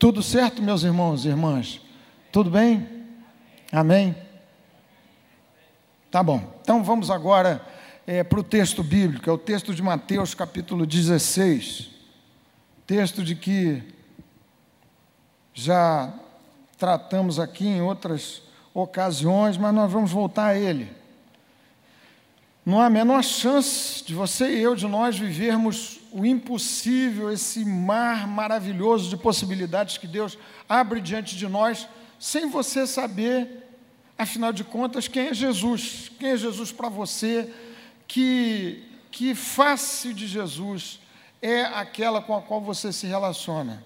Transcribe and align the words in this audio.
Tudo 0.00 0.22
certo, 0.22 0.62
meus 0.62 0.82
irmãos 0.82 1.26
e 1.26 1.28
irmãs? 1.28 1.78
Tudo 2.32 2.48
bem? 2.48 2.88
Amém? 3.70 4.16
Tá 6.10 6.22
bom. 6.22 6.58
Então 6.62 6.82
vamos 6.82 7.10
agora 7.10 7.62
é, 8.06 8.24
para 8.24 8.40
o 8.40 8.42
texto 8.42 8.82
bíblico, 8.82 9.28
é 9.28 9.32
o 9.34 9.36
texto 9.36 9.74
de 9.74 9.82
Mateus, 9.82 10.32
capítulo 10.32 10.86
16. 10.86 11.90
Texto 12.86 13.22
de 13.22 13.36
que 13.36 13.82
já 15.52 16.14
tratamos 16.78 17.38
aqui 17.38 17.66
em 17.66 17.82
outras 17.82 18.42
ocasiões, 18.72 19.58
mas 19.58 19.74
nós 19.74 19.92
vamos 19.92 20.10
voltar 20.10 20.46
a 20.46 20.58
ele. 20.58 20.90
Não 22.64 22.80
há 22.80 22.86
a 22.86 22.90
menor 22.90 23.24
chance 23.24 24.04
de 24.04 24.14
você 24.14 24.56
e 24.56 24.62
eu, 24.62 24.74
de 24.76 24.86
nós, 24.86 25.18
vivermos 25.18 25.98
o 26.12 26.26
impossível, 26.26 27.32
esse 27.32 27.64
mar 27.64 28.26
maravilhoso 28.26 29.08
de 29.08 29.16
possibilidades 29.16 29.96
que 29.96 30.06
Deus 30.06 30.36
abre 30.68 31.00
diante 31.00 31.36
de 31.36 31.48
nós, 31.48 31.88
sem 32.18 32.50
você 32.50 32.86
saber, 32.86 33.66
afinal 34.18 34.52
de 34.52 34.62
contas, 34.62 35.08
quem 35.08 35.28
é 35.28 35.34
Jesus. 35.34 36.12
Quem 36.18 36.30
é 36.30 36.36
Jesus 36.36 36.70
para 36.70 36.90
você? 36.90 37.50
Que, 38.06 38.84
que 39.10 39.34
face 39.34 40.12
de 40.12 40.26
Jesus 40.26 41.00
é 41.40 41.62
aquela 41.62 42.20
com 42.20 42.36
a 42.36 42.42
qual 42.42 42.60
você 42.60 42.92
se 42.92 43.06
relaciona? 43.06 43.82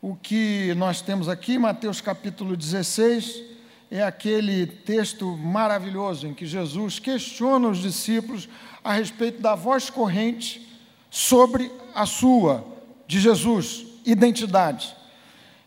O 0.00 0.14
que 0.14 0.72
nós 0.74 1.00
temos 1.00 1.28
aqui, 1.28 1.58
Mateus 1.58 2.00
capítulo 2.00 2.56
16, 2.56 3.51
é 3.94 4.02
aquele 4.02 4.66
texto 4.66 5.36
maravilhoso 5.36 6.26
em 6.26 6.32
que 6.32 6.46
Jesus 6.46 6.98
questiona 6.98 7.68
os 7.68 7.76
discípulos 7.76 8.48
a 8.82 8.94
respeito 8.94 9.42
da 9.42 9.54
voz 9.54 9.90
corrente 9.90 10.66
sobre 11.10 11.70
a 11.94 12.06
sua, 12.06 12.64
de 13.06 13.20
Jesus, 13.20 13.84
identidade. 14.06 14.96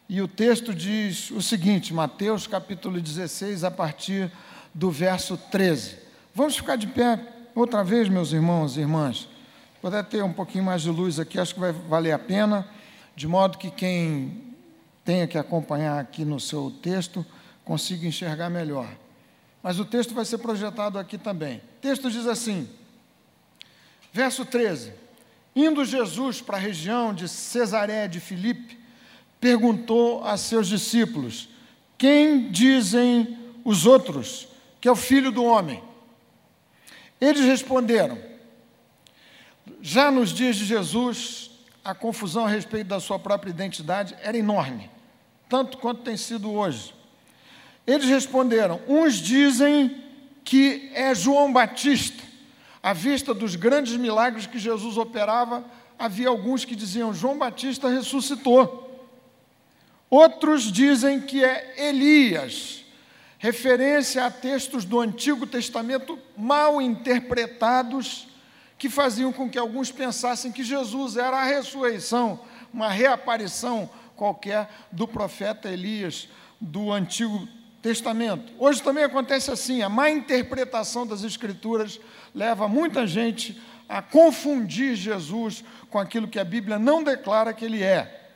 E 0.10 0.24
o 0.24 0.28
texto 0.28 0.74
diz 0.74 1.30
o 1.30 1.40
seguinte, 1.40 1.94
Mateus 1.94 2.48
capítulo 2.48 3.00
16, 3.00 3.64
a 3.64 3.70
partir 3.70 4.32
do 4.74 4.90
verso 4.90 5.38
13. 5.38 5.96
Vamos 6.34 6.58
ficar 6.58 6.78
de 6.78 6.88
pé 6.88 7.20
outra 7.54 7.84
vez, 7.84 8.10
meus 8.10 8.32
irmãos 8.32 8.76
e 8.76 8.80
irmãs. 8.80 9.30
Poder 9.80 10.04
ter 10.04 10.24
um 10.24 10.34
pouquinho 10.34 10.64
mais 10.64 10.82
de 10.82 10.90
luz 10.90 11.20
aqui, 11.20 11.40
acho 11.40 11.54
que 11.54 11.60
vai 11.60 11.72
valer 11.72 12.12
a 12.12 12.18
pena, 12.18 12.68
de 13.16 13.28
modo 13.28 13.60
que 13.60 13.70
quem 13.70 14.56
tenha 15.04 15.28
que 15.28 15.38
acompanhar 15.38 16.00
aqui 16.00 16.26
no 16.26 16.40
seu 16.40 16.72
texto 16.82 17.24
consiga 17.66 18.08
enxergar 18.08 18.50
melhor. 18.50 18.88
Mas 19.62 19.80
o 19.80 19.84
texto 19.84 20.14
vai 20.14 20.24
ser 20.24 20.38
projetado 20.38 20.98
aqui 21.00 21.18
também. 21.18 21.58
O 21.58 21.82
texto 21.82 22.10
diz 22.10 22.28
assim, 22.28 22.70
verso 24.14 24.46
13: 24.46 24.94
Indo 25.56 25.84
Jesus 25.84 26.40
para 26.40 26.56
a 26.56 26.60
região 26.60 27.14
de 27.14 27.28
Cesaré 27.28 28.08
de 28.08 28.20
Filipe, 28.20 28.80
perguntou 29.42 30.24
a 30.24 30.38
seus 30.38 30.68
discípulos: 30.68 31.50
Quem 31.98 32.50
dizem 32.50 33.38
os 33.66 33.86
outros 33.86 34.48
que 34.80 34.88
é 34.88 34.92
o 34.92 34.96
filho 34.96 35.32
do 35.32 35.44
homem? 35.44 35.84
Eles 37.20 37.46
responderam: 37.46 38.20
Já 39.82 40.12
nos 40.12 40.32
dias 40.32 40.56
de 40.56 40.66
Jesus, 40.66 41.52
a 41.84 41.94
confusão 41.94 42.46
a 42.46 42.50
respeito 42.50 42.88
da 42.88 43.00
sua 43.00 43.20
própria 43.20 43.50
identidade 43.52 44.16
era 44.22 44.38
enorme, 44.38 44.90
tanto 45.50 45.78
quanto 45.78 46.02
tem 46.02 46.18
sido 46.18 46.52
hoje. 46.52 46.95
Eles 47.86 48.08
responderam: 48.08 48.82
uns 48.88 49.16
dizem 49.16 50.04
que 50.44 50.92
é 50.94 51.14
João 51.14 51.52
Batista. 51.52 52.24
À 52.82 52.94
vista 52.94 53.34
dos 53.34 53.56
grandes 53.56 53.98
milagres 53.98 54.46
que 54.46 54.60
Jesus 54.60 54.98
operava, 54.98 55.66
havia 55.98 56.30
alguns 56.30 56.66
que 56.66 56.76
diziam: 56.76 57.14
João 57.14 57.38
Batista 57.38 57.90
ressuscitou. 57.90 58.84
Outros 60.10 60.72
dizem 60.72 61.20
que 61.20 61.44
é 61.44 61.88
Elias, 61.88 62.86
referência 63.40 64.24
a 64.24 64.32
textos 64.32 64.86
do 64.86 65.00
Antigo 65.00 65.48
Testamento 65.48 66.18
mal 66.38 66.80
interpretados, 66.80 68.28
que 68.78 68.88
faziam 68.88 69.34
com 69.34 69.50
que 69.50 69.58
alguns 69.58 69.92
pensassem 69.92 70.52
que 70.52 70.64
Jesus 70.64 71.18
era 71.18 71.38
a 71.38 71.44
ressurreição, 71.44 72.40
uma 72.72 72.90
reaparição 72.90 73.90
qualquer 74.16 74.70
do 74.92 75.08
profeta 75.08 75.70
Elias 75.70 76.30
do 76.62 76.92
Antigo 76.92 77.40
Testamento. 77.40 77.65
Hoje 78.58 78.82
também 78.82 79.04
acontece 79.04 79.52
assim: 79.52 79.82
a 79.82 79.90
má 79.90 80.10
interpretação 80.10 81.06
das 81.06 81.24
Escrituras 81.24 82.00
leva 82.34 82.68
muita 82.68 83.06
gente 83.06 83.62
a 83.88 84.02
confundir 84.02 84.96
Jesus 84.96 85.64
com 85.90 86.00
aquilo 86.00 86.28
que 86.28 86.40
a 86.40 86.44
Bíblia 86.44 86.80
não 86.80 87.04
declara 87.04 87.54
que 87.54 87.66
ele 87.66 87.84
é. 87.84 88.32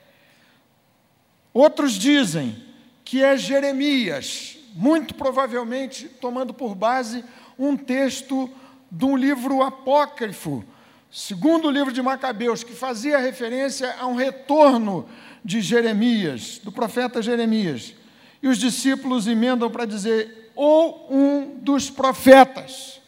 Outros 1.53 1.93
dizem 1.93 2.63
que 3.03 3.23
é 3.23 3.35
Jeremias, 3.35 4.57
muito 4.75 5.15
provavelmente 5.15 6.07
tomando 6.07 6.53
por 6.53 6.75
base 6.75 7.25
um 7.57 7.75
texto 7.75 8.49
de 8.91 9.05
um 9.05 9.17
livro 9.17 9.63
apócrifo, 9.63 10.63
segundo 11.11 11.67
o 11.67 11.71
livro 11.71 11.91
de 11.91 12.01
Macabeus, 12.01 12.63
que 12.63 12.73
fazia 12.73 13.17
referência 13.17 13.95
a 13.99 14.05
um 14.05 14.15
retorno 14.15 15.09
de 15.43 15.59
Jeremias, 15.59 16.59
do 16.63 16.71
profeta 16.71 17.21
Jeremias. 17.21 17.95
E 18.41 18.47
os 18.47 18.57
discípulos 18.57 19.27
emendam 19.27 19.69
para 19.69 19.85
dizer, 19.85 20.51
ou 20.55 21.07
um 21.09 21.57
dos 21.59 21.89
profetas. 21.89 22.99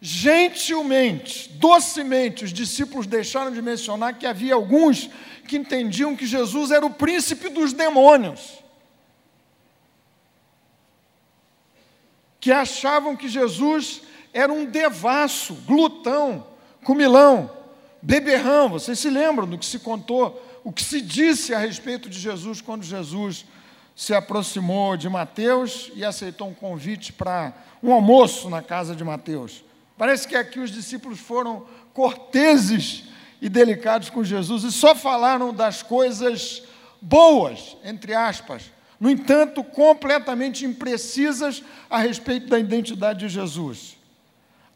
Gentilmente, 0.00 1.48
docemente, 1.54 2.44
os 2.44 2.52
discípulos 2.52 3.06
deixaram 3.06 3.52
de 3.52 3.60
mencionar 3.60 4.16
que 4.16 4.26
havia 4.26 4.54
alguns 4.54 5.10
que 5.46 5.56
entendiam 5.56 6.14
que 6.14 6.26
Jesus 6.26 6.70
era 6.70 6.86
o 6.86 6.90
príncipe 6.90 7.48
dos 7.48 7.72
demônios, 7.72 8.62
que 12.38 12.52
achavam 12.52 13.16
que 13.16 13.28
Jesus 13.28 14.02
era 14.32 14.52
um 14.52 14.64
devasso, 14.64 15.54
glutão, 15.66 16.46
comilão, 16.84 17.50
beberrão. 18.00 18.68
Vocês 18.68 19.00
se 19.00 19.10
lembram 19.10 19.48
do 19.48 19.58
que 19.58 19.66
se 19.66 19.80
contou, 19.80 20.40
o 20.62 20.70
que 20.70 20.84
se 20.84 21.00
disse 21.00 21.52
a 21.52 21.58
respeito 21.58 22.08
de 22.08 22.20
Jesus 22.20 22.60
quando 22.60 22.84
Jesus 22.84 23.44
se 23.98 24.14
aproximou 24.14 24.96
de 24.96 25.08
Mateus 25.08 25.90
e 25.92 26.04
aceitou 26.04 26.46
um 26.46 26.54
convite 26.54 27.12
para 27.12 27.52
um 27.82 27.92
almoço 27.92 28.48
na 28.48 28.62
casa 28.62 28.94
de 28.94 29.02
Mateus. 29.02 29.64
Parece 29.98 30.28
que 30.28 30.36
aqui 30.36 30.60
os 30.60 30.70
discípulos 30.70 31.18
foram 31.18 31.66
corteses 31.92 33.02
e 33.42 33.48
delicados 33.48 34.08
com 34.08 34.22
Jesus 34.22 34.62
e 34.62 34.70
só 34.70 34.94
falaram 34.94 35.52
das 35.52 35.82
coisas 35.82 36.62
boas, 37.02 37.76
entre 37.82 38.14
aspas, 38.14 38.70
no 39.00 39.10
entanto, 39.10 39.64
completamente 39.64 40.64
imprecisas 40.64 41.60
a 41.90 41.98
respeito 41.98 42.46
da 42.46 42.58
identidade 42.60 43.26
de 43.26 43.28
Jesus. 43.28 43.96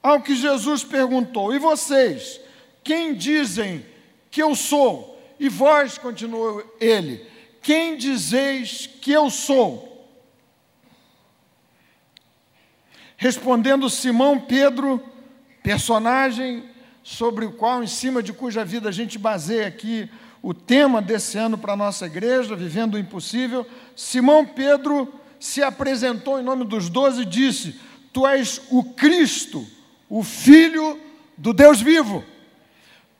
Ao 0.02 0.20
que 0.20 0.34
Jesus 0.34 0.82
perguntou: 0.82 1.54
E 1.54 1.60
vocês, 1.60 2.40
quem 2.82 3.14
dizem 3.14 3.86
que 4.32 4.42
eu 4.42 4.56
sou? 4.56 5.16
E 5.38 5.48
vós, 5.48 5.96
continuou 5.96 6.64
ele, 6.80 7.30
quem 7.62 7.96
dizeis 7.96 8.86
que 9.00 9.12
eu 9.12 9.30
sou? 9.30 9.88
Respondendo 13.16 13.88
Simão 13.88 14.40
Pedro, 14.40 15.00
personagem 15.62 16.68
sobre 17.04 17.44
o 17.44 17.52
qual, 17.52 17.82
em 17.82 17.86
cima 17.86 18.22
de 18.22 18.32
cuja 18.32 18.64
vida 18.64 18.88
a 18.88 18.92
gente 18.92 19.18
baseia 19.18 19.68
aqui 19.68 20.10
o 20.42 20.52
tema 20.52 21.00
desse 21.00 21.38
ano 21.38 21.56
para 21.56 21.74
a 21.74 21.76
nossa 21.76 22.06
igreja, 22.06 22.56
Vivendo 22.56 22.94
o 22.94 22.98
Impossível, 22.98 23.64
Simão 23.94 24.44
Pedro 24.44 25.12
se 25.38 25.62
apresentou 25.62 26.40
em 26.40 26.42
nome 26.42 26.64
dos 26.64 26.88
doze 26.88 27.22
e 27.22 27.26
disse: 27.26 27.80
Tu 28.12 28.26
és 28.26 28.60
o 28.70 28.82
Cristo, 28.82 29.64
o 30.08 30.24
Filho 30.24 30.98
do 31.38 31.52
Deus 31.52 31.80
vivo. 31.80 32.24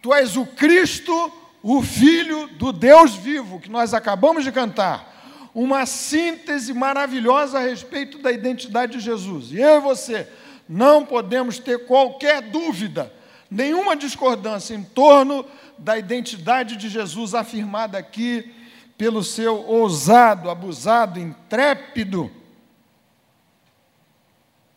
Tu 0.01 0.13
és 0.13 0.37
o 0.37 0.45
Cristo, 0.45 1.33
o 1.63 1.83
Filho 1.83 2.49
do 2.49 2.73
Deus 2.73 3.15
vivo, 3.15 3.61
que 3.61 3.71
nós 3.71 3.95
acabamos 3.95 4.45
de 4.45 4.53
cantar. 4.53 5.11
Uma 5.55 5.87
síntese 5.87 6.73
maravilhosa 6.73 7.59
a 7.59 7.63
respeito 7.63 8.19
da 8.19 8.33
identidade 8.33 8.93
de 8.93 9.01
Jesus. 9.01 9.53
E 9.53 9.59
eu 9.59 9.79
e 9.79 9.81
você 9.81 10.27
não 10.69 11.05
podemos 11.05 11.59
ter 11.59 11.87
qualquer 11.87 12.41
dúvida, 12.41 13.13
nenhuma 13.51 13.95
discordância 13.95 14.75
em 14.75 14.83
torno 14.83 15.45
da 15.79 15.99
identidade 15.99 16.77
de 16.77 16.89
Jesus 16.89 17.35
afirmada 17.35 17.99
aqui 17.99 18.55
pelo 18.97 19.23
seu 19.23 19.57
ousado, 19.67 20.49
abusado, 20.49 21.19
intrépido 21.19 22.31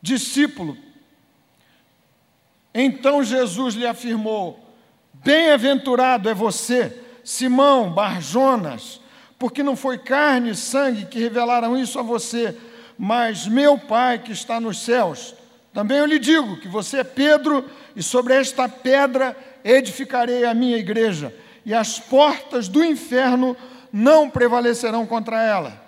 discípulo. 0.05 0.77
Então 2.73 3.23
Jesus 3.23 3.73
lhe 3.73 3.87
afirmou: 3.87 4.59
Bem-aventurado 5.25 6.29
é 6.29 6.35
você, 6.35 6.95
Simão 7.23 7.89
Barjonas, 7.89 9.01
porque 9.39 9.63
não 9.63 9.75
foi 9.75 9.97
carne 9.97 10.51
e 10.51 10.55
sangue 10.55 11.07
que 11.07 11.17
revelaram 11.17 11.75
isso 11.75 11.97
a 11.97 12.03
você, 12.03 12.55
mas 12.95 13.47
meu 13.47 13.75
Pai 13.75 14.19
que 14.19 14.31
está 14.31 14.59
nos 14.59 14.83
céus. 14.83 15.33
Também 15.73 15.97
eu 15.97 16.05
lhe 16.05 16.19
digo 16.19 16.57
que 16.57 16.67
você 16.67 16.99
é 16.99 17.03
Pedro, 17.03 17.65
e 17.95 18.03
sobre 18.03 18.35
esta 18.35 18.69
pedra 18.69 19.35
edificarei 19.63 20.45
a 20.45 20.53
minha 20.53 20.77
igreja, 20.77 21.35
e 21.65 21.73
as 21.73 21.97
portas 21.99 22.67
do 22.67 22.85
inferno 22.85 23.57
não 23.91 24.29
prevalecerão 24.29 25.07
contra 25.07 25.41
ela. 25.41 25.81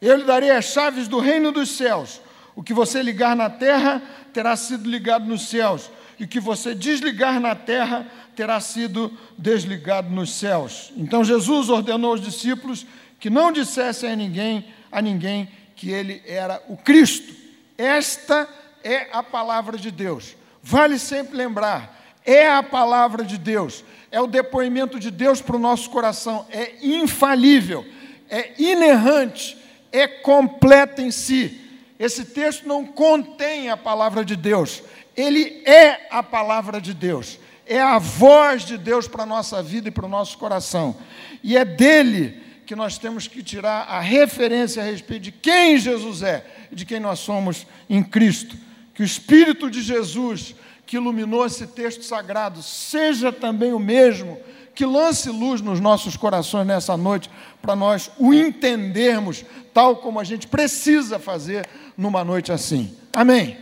Eu 0.00 0.16
lhe 0.16 0.24
darei 0.24 0.50
as 0.50 0.64
chaves 0.64 1.06
do 1.06 1.18
reino 1.18 1.52
dos 1.52 1.76
céus. 1.76 2.22
O 2.56 2.62
que 2.62 2.72
você 2.72 3.02
ligar 3.02 3.36
na 3.36 3.50
terra 3.50 4.00
terá 4.32 4.56
sido 4.56 4.88
ligado 4.88 5.26
nos 5.26 5.46
céus, 5.46 5.90
e 6.18 6.24
o 6.24 6.28
que 6.28 6.40
você 6.40 6.74
desligar 6.74 7.38
na 7.38 7.54
terra 7.54 8.06
terá 8.38 8.60
sido 8.60 9.10
desligado 9.36 10.08
nos 10.10 10.32
céus. 10.32 10.92
Então 10.96 11.24
Jesus 11.24 11.68
ordenou 11.68 12.12
aos 12.12 12.20
discípulos 12.20 12.86
que 13.18 13.28
não 13.28 13.50
dissessem 13.50 14.12
a 14.12 14.14
ninguém, 14.14 14.64
a 14.92 15.02
ninguém 15.02 15.48
que 15.74 15.90
ele 15.90 16.22
era 16.24 16.62
o 16.68 16.76
Cristo. 16.76 17.34
Esta 17.76 18.48
é 18.84 19.08
a 19.12 19.24
palavra 19.24 19.76
de 19.76 19.90
Deus. 19.90 20.36
Vale 20.62 21.00
sempre 21.00 21.36
lembrar, 21.36 22.14
é 22.24 22.48
a 22.48 22.62
palavra 22.62 23.24
de 23.24 23.36
Deus, 23.36 23.82
é 24.08 24.20
o 24.20 24.28
depoimento 24.28 25.00
de 25.00 25.10
Deus 25.10 25.42
para 25.42 25.56
o 25.56 25.58
nosso 25.58 25.90
coração, 25.90 26.46
é 26.48 26.76
infalível, 26.80 27.84
é 28.30 28.52
inerrante, 28.56 29.58
é 29.90 30.06
completa 30.06 31.02
em 31.02 31.10
si. 31.10 31.60
Esse 31.98 32.24
texto 32.24 32.68
não 32.68 32.86
contém 32.86 33.68
a 33.68 33.76
palavra 33.76 34.24
de 34.24 34.36
Deus, 34.36 34.80
ele 35.16 35.60
é 35.66 36.06
a 36.08 36.22
palavra 36.22 36.80
de 36.80 36.94
Deus, 36.94 37.40
é 37.68 37.80
a 37.80 37.98
voz 37.98 38.64
de 38.64 38.78
Deus 38.78 39.06
para 39.06 39.22
a 39.22 39.26
nossa 39.26 39.62
vida 39.62 39.88
e 39.88 39.92
para 39.92 40.06
o 40.06 40.08
nosso 40.08 40.38
coração, 40.38 40.96
e 41.42 41.56
é 41.56 41.64
dele 41.64 42.42
que 42.66 42.76
nós 42.76 42.98
temos 42.98 43.26
que 43.26 43.42
tirar 43.42 43.86
a 43.88 43.98
referência 43.98 44.82
a 44.82 44.86
respeito 44.86 45.22
de 45.22 45.32
quem 45.32 45.78
Jesus 45.78 46.22
é 46.22 46.44
e 46.70 46.74
de 46.74 46.84
quem 46.84 47.00
nós 47.00 47.18
somos 47.18 47.66
em 47.88 48.02
Cristo. 48.02 48.54
Que 48.92 49.00
o 49.00 49.04
Espírito 49.04 49.70
de 49.70 49.80
Jesus, 49.80 50.54
que 50.84 50.96
iluminou 50.96 51.46
esse 51.46 51.66
texto 51.66 52.04
sagrado, 52.04 52.62
seja 52.62 53.32
também 53.32 53.72
o 53.72 53.78
mesmo 53.78 54.38
que 54.74 54.84
lance 54.84 55.30
luz 55.30 55.62
nos 55.62 55.80
nossos 55.80 56.16
corações 56.16 56.66
nessa 56.66 56.94
noite, 56.96 57.30
para 57.62 57.74
nós 57.74 58.10
o 58.18 58.34
entendermos 58.34 59.44
tal 59.72 59.96
como 59.96 60.20
a 60.20 60.24
gente 60.24 60.46
precisa 60.46 61.18
fazer 61.18 61.66
numa 61.96 62.22
noite 62.22 62.52
assim. 62.52 62.94
Amém? 63.14 63.56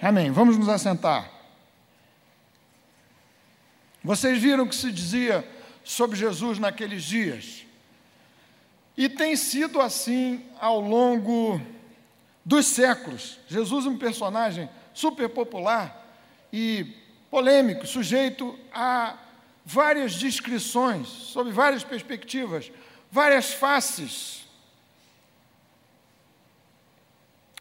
Amém. 0.00 0.30
Vamos 0.30 0.56
nos 0.56 0.68
assentar. 0.68 1.37
Vocês 4.02 4.40
viram 4.40 4.64
o 4.64 4.68
que 4.68 4.76
se 4.76 4.92
dizia 4.92 5.46
sobre 5.84 6.16
Jesus 6.16 6.58
naqueles 6.58 7.02
dias? 7.02 7.66
E 8.96 9.08
tem 9.08 9.36
sido 9.36 9.80
assim 9.80 10.44
ao 10.60 10.80
longo 10.80 11.60
dos 12.44 12.66
séculos. 12.66 13.38
Jesus 13.48 13.86
é 13.86 13.88
um 13.88 13.98
personagem 13.98 14.68
super 14.94 15.28
popular 15.28 16.06
e 16.52 16.94
polêmico, 17.30 17.86
sujeito 17.86 18.58
a 18.72 19.16
várias 19.64 20.14
descrições, 20.14 21.08
sob 21.08 21.52
várias 21.52 21.84
perspectivas, 21.84 22.72
várias 23.10 23.52
faces. 23.52 24.46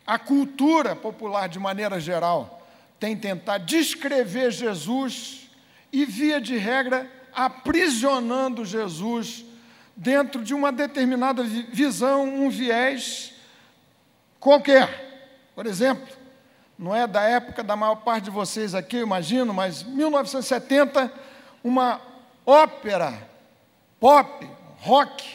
A 0.06 0.18
cultura 0.18 0.96
popular, 0.96 1.50
de 1.50 1.60
maneira 1.60 2.00
geral, 2.00 2.66
tem 2.98 3.16
tentado 3.16 3.66
descrever 3.66 4.52
Jesus 4.52 5.47
e, 5.92 6.06
via 6.06 6.40
de 6.40 6.58
regra, 6.58 7.10
aprisionando 7.34 8.66
Jesus 8.66 9.46
dentro 9.96 10.44
de 10.44 10.54
uma 10.54 10.72
determinada 10.72 11.44
visão, 11.44 12.24
um 12.24 12.50
viés 12.50 13.34
qualquer. 14.40 15.50
Por 15.56 15.66
exemplo, 15.66 16.08
não 16.78 16.96
é 16.96 17.08
da 17.08 17.24
época 17.24 17.64
da 17.64 17.76
maior 17.76 17.96
parte 17.96 18.26
de 18.26 18.30
vocês 18.30 18.76
aqui, 18.76 18.98
eu 18.98 19.04
imagino, 19.04 19.54
mas 19.54 19.82
1970, 19.84 21.12
uma 21.64 22.00
ópera 22.46 23.28
pop, 24.00 24.48
rock, 24.78 25.26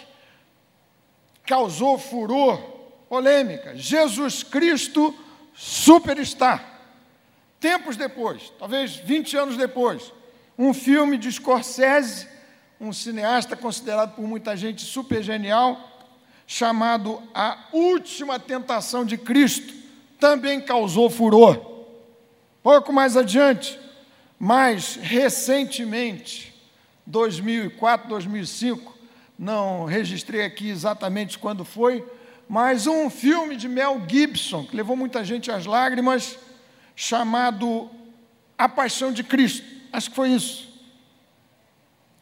causou 1.45 1.99
furor, 1.99 2.59
polêmica. 3.09 3.77
Jesus 3.77 4.43
Cristo 4.43 5.15
Superstar. 5.55 6.81
Tempos 7.61 7.97
depois, 7.97 8.53
talvez 8.59 8.97
20 8.97 9.37
anos 9.37 9.57
depois, 9.57 10.13
um 10.59 10.75
filme 10.75 11.17
de 11.17 11.31
Scorsese 11.31 12.33
um 12.83 12.93
cineasta 12.93 13.55
considerado 13.55 14.17
por 14.17 14.27
muita 14.27 14.57
gente 14.57 14.83
super 14.83 15.23
genial, 15.23 15.79
chamado 16.49 17.23
A 17.33 17.57
Última 17.73 18.41
Tentação 18.41 19.05
de 19.05 19.17
Cristo, 19.17 19.73
também 20.19 20.61
causou 20.61 21.09
furor. 21.09 21.65
Pouco 22.61 22.93
mais 22.93 23.17
adiante, 23.17 23.79
mais 24.37 24.97
recentemente, 24.97 26.53
2004, 27.07 28.09
2005, 28.09 28.99
não 29.39 29.85
registrei 29.85 30.45
aqui 30.45 30.69
exatamente 30.69 31.39
quando 31.39 31.65
foi, 31.65 32.05
mas 32.49 32.89
um 32.89 33.09
filme 33.09 33.55
de 33.55 33.69
Mel 33.69 34.03
Gibson, 34.09 34.65
que 34.65 34.75
levou 34.75 34.97
muita 34.97 35.25
gente 35.25 35.53
às 35.53 35.67
lágrimas, 35.67 36.37
chamado 36.97 37.89
A 38.59 38.69
Paixão 38.69 39.13
de 39.13 39.23
Cristo. 39.23 39.72
Acho 39.93 40.11
que 40.11 40.17
foi 40.17 40.31
isso. 40.31 40.73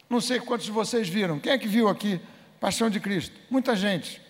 Não 0.09 0.19
sei 0.19 0.39
quantos 0.39 0.65
de 0.65 0.71
vocês 0.71 1.07
viram. 1.07 1.39
Quem 1.39 1.53
é 1.53 1.57
que 1.57 1.67
viu 1.67 1.87
aqui 1.87 2.19
Paixão 2.59 2.89
de 2.89 2.99
Cristo? 2.99 3.39
Muita 3.49 3.75
gente. 3.75 4.21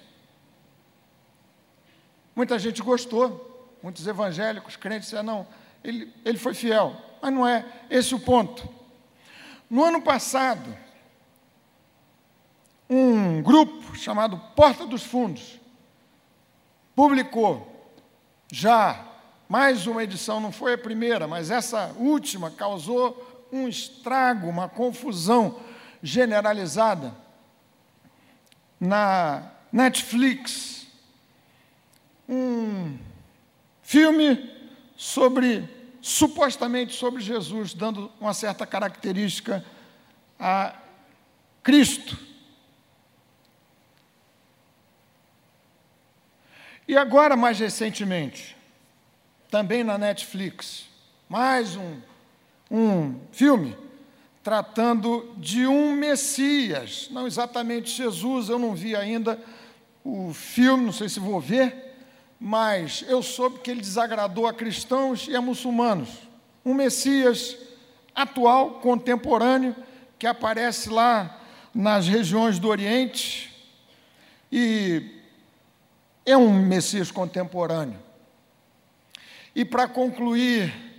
Muita 2.36 2.60
gente 2.60 2.82
gostou. 2.84 3.50
Muitos 3.82 4.06
evangélicos, 4.06 4.76
crentes, 4.76 5.06
disseram, 5.06 5.24
não, 5.24 5.48
ele, 5.84 6.14
ele 6.24 6.38
foi 6.38 6.54
fiel. 6.54 6.96
Mas 7.20 7.34
não 7.34 7.48
é 7.48 7.66
esse 7.90 8.14
o 8.14 8.20
ponto. 8.20 8.70
No 9.68 9.84
ano 9.84 10.02
passado, 10.04 10.78
um 12.88 13.42
grupo 13.42 13.96
chamado 13.96 14.38
Porta 14.56 14.86
dos 14.86 15.02
Fundos 15.02 15.60
publicou 16.96 17.90
já 18.52 19.08
mais 19.48 19.88
uma 19.88 20.04
edição, 20.04 20.40
não 20.40 20.52
foi 20.52 20.74
a 20.74 20.78
primeira, 20.78 21.28
mas 21.28 21.50
essa 21.50 21.94
última 21.98 22.52
causou 22.52 23.31
um 23.52 23.68
estrago, 23.68 24.48
uma 24.48 24.70
confusão 24.70 25.60
generalizada 26.02 27.16
na 28.80 29.52
Netflix 29.72 30.82
um 32.32 32.98
filme 33.84 34.50
sobre 34.96 35.68
supostamente 36.02 36.94
sobre 36.94 37.22
Jesus, 37.22 37.74
dando 37.74 38.10
uma 38.20 38.34
certa 38.34 38.66
característica 38.66 39.64
a 40.40 40.74
Cristo. 41.62 42.18
E 46.88 46.98
agora, 46.98 47.36
mais 47.36 47.60
recentemente, 47.60 48.56
também 49.50 49.84
na 49.84 49.98
Netflix, 49.98 50.86
mais 51.30 51.76
um, 51.76 52.02
um 52.72 53.20
filme 53.34 53.78
tratando 54.42 55.30
de 55.38 55.68
um 55.68 55.94
Messias, 55.94 57.10
não 57.12 57.28
exatamente 57.28 57.92
Jesus, 57.92 58.48
eu 58.48 58.58
não 58.58 58.74
vi 58.74 58.96
ainda 58.96 59.38
o 60.04 60.34
filme, 60.34 60.86
não 60.86 60.94
sei 60.94 61.10
se 61.10 61.20
vou 61.20 61.40
ver, 61.40 61.94
mas 62.40 63.04
eu 63.08 63.22
soube 63.22 63.60
que 63.60 63.70
ele 63.70 63.82
desagradou 63.82 64.48
a 64.48 64.54
cristãos 64.54 65.28
e 65.28 65.36
a 65.36 65.42
muçulmanos. 65.42 66.10
Um 66.66 66.74
Messias 66.74 67.58
atual, 68.16 68.80
contemporâneo, 68.80 69.76
que 70.18 70.26
aparece 70.26 70.90
lá 70.90 71.40
nas 71.74 72.08
regiões 72.08 72.58
do 72.58 72.68
Oriente 72.68 73.52
e 74.52 75.20
é 76.26 76.36
um 76.36 76.52
Messias 76.52 77.12
contemporâneo. 77.12 78.00
E 79.54 79.66
para 79.66 79.88
concluir 79.88 80.91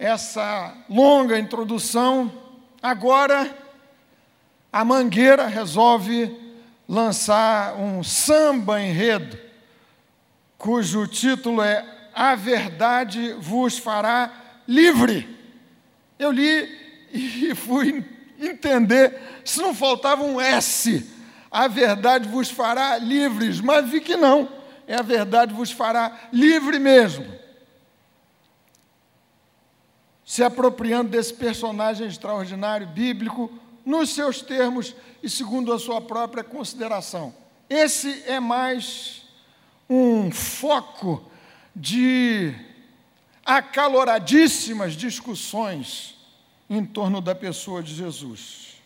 essa 0.00 0.74
longa 0.88 1.38
introdução, 1.38 2.32
Agora, 2.82 3.54
a 4.72 4.82
Mangueira 4.84 5.46
resolve 5.46 6.34
lançar 6.88 7.74
um 7.74 8.02
samba 8.02 8.80
enredo, 8.80 9.38
cujo 10.56 11.06
título 11.06 11.60
é 11.60 11.84
A 12.14 12.34
Verdade 12.34 13.34
Vos 13.34 13.76
Fará 13.76 14.32
Livre. 14.66 15.38
Eu 16.18 16.32
li 16.32 16.68
e 17.12 17.54
fui 17.54 18.02
entender 18.38 19.20
se 19.44 19.60
não 19.60 19.74
faltava 19.74 20.22
um 20.22 20.40
S. 20.40 21.06
A 21.50 21.68
verdade 21.68 22.28
vos 22.28 22.48
fará 22.48 22.96
livres, 22.96 23.60
mas 23.60 23.90
vi 23.90 24.00
que 24.00 24.16
não. 24.16 24.48
É 24.86 24.94
a 24.94 25.02
verdade 25.02 25.52
vos 25.52 25.70
fará 25.70 26.12
livre 26.32 26.78
mesmo 26.78 27.40
se 30.30 30.44
apropriando 30.44 31.10
desse 31.10 31.34
personagem 31.34 32.06
extraordinário 32.06 32.86
bíblico, 32.86 33.50
nos 33.84 34.10
seus 34.10 34.40
termos 34.40 34.94
e 35.20 35.28
segundo 35.28 35.72
a 35.72 35.78
sua 35.80 36.00
própria 36.00 36.44
consideração. 36.44 37.34
Esse 37.68 38.22
é 38.28 38.38
mais 38.38 39.22
um 39.88 40.30
foco 40.30 41.28
de 41.74 42.54
acaloradíssimas 43.44 44.92
discussões 44.92 46.16
em 46.70 46.84
torno 46.84 47.20
da 47.20 47.34
pessoa 47.34 47.82
de 47.82 47.92
Jesus. 47.92 48.80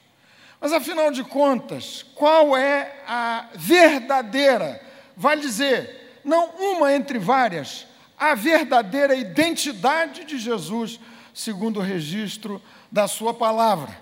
Mas 0.58 0.72
afinal 0.72 1.10
de 1.10 1.22
contas, 1.22 2.06
qual 2.14 2.56
é 2.56 3.02
a 3.06 3.50
verdadeira, 3.54 4.80
vale 5.14 5.42
dizer, 5.42 6.22
não 6.24 6.48
uma 6.56 6.94
entre 6.94 7.18
várias, 7.18 7.86
a 8.18 8.34
verdadeira 8.34 9.14
identidade 9.14 10.24
de 10.24 10.38
Jesus, 10.38 10.98
segundo 11.34 11.80
o 11.80 11.82
registro 11.82 12.62
da 12.90 13.06
Sua 13.06 13.34
palavra? 13.34 13.94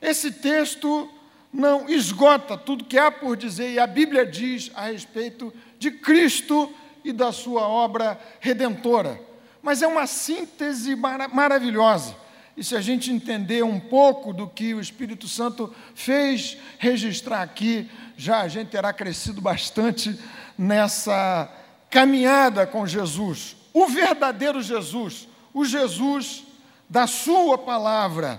Esse 0.00 0.32
texto 0.32 1.08
não 1.52 1.88
esgota 1.88 2.58
tudo 2.58 2.84
que 2.84 2.98
há 2.98 3.10
por 3.10 3.36
dizer, 3.36 3.72
e 3.72 3.78
a 3.78 3.86
Bíblia 3.86 4.26
diz 4.26 4.70
a 4.74 4.86
respeito 4.86 5.52
de 5.78 5.90
Cristo 5.90 6.70
e 7.04 7.12
da 7.12 7.32
Sua 7.32 7.66
obra 7.68 8.20
redentora. 8.40 9.18
Mas 9.62 9.80
é 9.80 9.86
uma 9.86 10.06
síntese 10.06 10.96
maravilhosa 10.96 12.20
e 12.56 12.62
se 12.62 12.76
a 12.76 12.80
gente 12.80 13.10
entender 13.10 13.64
um 13.64 13.80
pouco 13.80 14.32
do 14.32 14.46
que 14.46 14.74
o 14.74 14.80
Espírito 14.80 15.26
Santo 15.26 15.74
fez 15.94 16.58
registrar 16.78 17.42
aqui, 17.42 17.90
já 18.16 18.40
a 18.40 18.48
gente 18.48 18.68
terá 18.68 18.92
crescido 18.92 19.40
bastante 19.40 20.18
nessa 20.56 21.50
caminhada 21.90 22.66
com 22.66 22.86
Jesus. 22.86 23.56
O 23.72 23.86
verdadeiro 23.86 24.60
Jesus, 24.60 25.26
o 25.54 25.64
Jesus 25.64 26.44
da 26.92 27.06
Sua 27.06 27.56
palavra. 27.56 28.38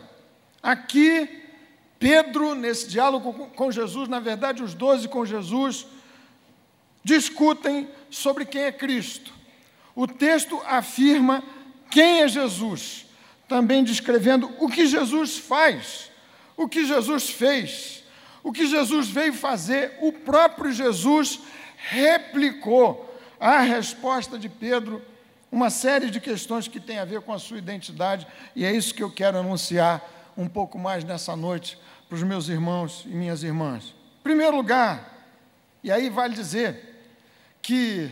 Aqui, 0.62 1.28
Pedro, 1.98 2.54
nesse 2.54 2.88
diálogo 2.88 3.34
com 3.56 3.72
Jesus, 3.72 4.08
na 4.08 4.20
verdade, 4.20 4.62
os 4.62 4.76
doze 4.76 5.08
com 5.08 5.26
Jesus, 5.26 5.88
discutem 7.04 7.90
sobre 8.12 8.46
quem 8.46 8.62
é 8.62 8.72
Cristo. 8.72 9.34
O 9.96 10.06
texto 10.06 10.62
afirma 10.68 11.44
quem 11.90 12.22
é 12.22 12.28
Jesus 12.28 13.08
também 13.48 13.84
descrevendo 13.84 14.52
o 14.60 14.70
que 14.70 14.86
Jesus 14.86 15.36
faz, 15.40 16.12
o 16.56 16.70
que 16.70 16.86
Jesus 16.86 17.32
fez, 17.32 18.04
o 18.44 18.52
que 18.52 18.68
Jesus 18.68 19.10
veio 19.10 19.34
fazer. 19.34 19.98
O 20.00 20.14
próprio 20.14 20.72
Jesus 20.72 21.40
replicou 21.76 23.20
a 23.40 23.62
resposta 23.62 24.38
de 24.38 24.48
Pedro, 24.48 25.02
uma 25.54 25.70
série 25.70 26.10
de 26.10 26.20
questões 26.20 26.68
que 26.68 26.80
tem 26.80 26.98
a 26.98 27.06
ver 27.06 27.22
com 27.22 27.32
a 27.32 27.38
sua 27.38 27.60
identidade, 27.60 28.26
e 28.56 28.66
é 28.66 28.72
isso 28.72 28.92
que 28.92 29.04
eu 29.04 29.12
quero 29.12 29.38
anunciar 29.38 30.02
um 30.36 30.48
pouco 30.48 30.80
mais 30.80 31.04
nessa 31.04 31.36
noite 31.36 31.78
para 32.10 32.16
os 32.16 32.24
meus 32.24 32.50
irmãos 32.50 33.04
e 33.06 33.10
minhas 33.10 33.44
irmãs. 33.44 33.94
Em 34.20 34.24
primeiro 34.24 34.56
lugar, 34.56 35.28
e 35.84 35.92
aí 35.92 36.10
vale 36.10 36.34
dizer 36.34 37.06
que 37.62 38.10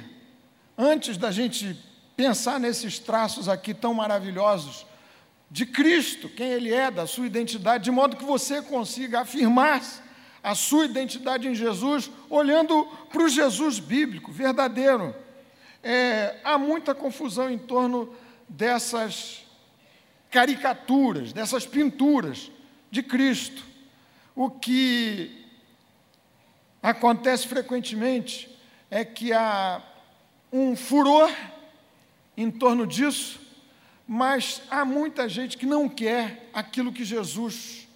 antes 0.77 1.17
da 1.17 1.31
gente 1.31 1.75
pensar 2.15 2.59
nesses 2.59 2.99
traços 2.99 3.49
aqui 3.49 3.73
tão 3.73 3.91
maravilhosos 3.91 4.85
de 5.49 5.65
Cristo, 5.65 6.29
quem 6.29 6.51
Ele 6.51 6.71
é, 6.71 6.91
da 6.91 7.07
sua 7.07 7.25
identidade, 7.25 7.85
de 7.85 7.91
modo 7.91 8.17
que 8.17 8.23
você 8.23 8.61
consiga 8.61 9.21
afirmar 9.21 9.81
a 10.43 10.53
sua 10.53 10.85
identidade 10.85 11.47
em 11.47 11.55
Jesus, 11.55 12.07
olhando 12.29 12.85
para 13.09 13.23
o 13.23 13.29
Jesus 13.29 13.79
bíblico, 13.79 14.31
verdadeiro. 14.31 15.15
É, 15.83 16.39
há 16.43 16.57
muita 16.57 16.93
confusão 16.93 17.49
em 17.49 17.57
torno 17.57 18.15
dessas 18.47 19.45
caricaturas, 20.29 21.33
dessas 21.33 21.65
pinturas 21.65 22.51
de 22.89 23.01
Cristo. 23.01 23.63
O 24.35 24.49
que 24.49 25.45
acontece 26.81 27.47
frequentemente 27.47 28.49
é 28.89 29.03
que 29.03 29.33
há 29.33 29.81
um 30.51 30.75
furor 30.75 31.31
em 32.35 32.49
torno 32.49 32.85
disso, 32.85 33.39
mas 34.07 34.61
há 34.69 34.83
muita 34.83 35.29
gente 35.29 35.57
que 35.57 35.65
não 35.65 35.87
quer 35.87 36.49
aquilo 36.53 36.91
que 36.91 37.03
Jesus 37.03 37.87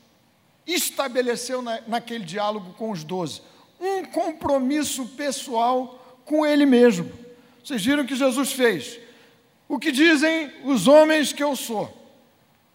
estabeleceu 0.65 1.62
na, 1.62 1.82
naquele 1.88 2.25
diálogo 2.25 2.74
com 2.74 2.92
os 2.92 3.04
doze. 3.04 3.42
Um 3.80 4.06
compromisso 4.06 5.06
pessoal 5.10 6.22
com 6.25 6.46
Ele 6.46 6.65
mesmo. 6.65 7.25
Vocês 7.65 7.84
viram 7.84 8.05
que 8.05 8.15
Jesus 8.15 8.51
fez? 8.51 9.00
O 9.67 9.79
que 9.79 9.91
dizem 9.91 10.51
os 10.63 10.88
homens 10.88 11.34
que 11.34 11.43
eu 11.43 11.55
sou? 11.55 11.91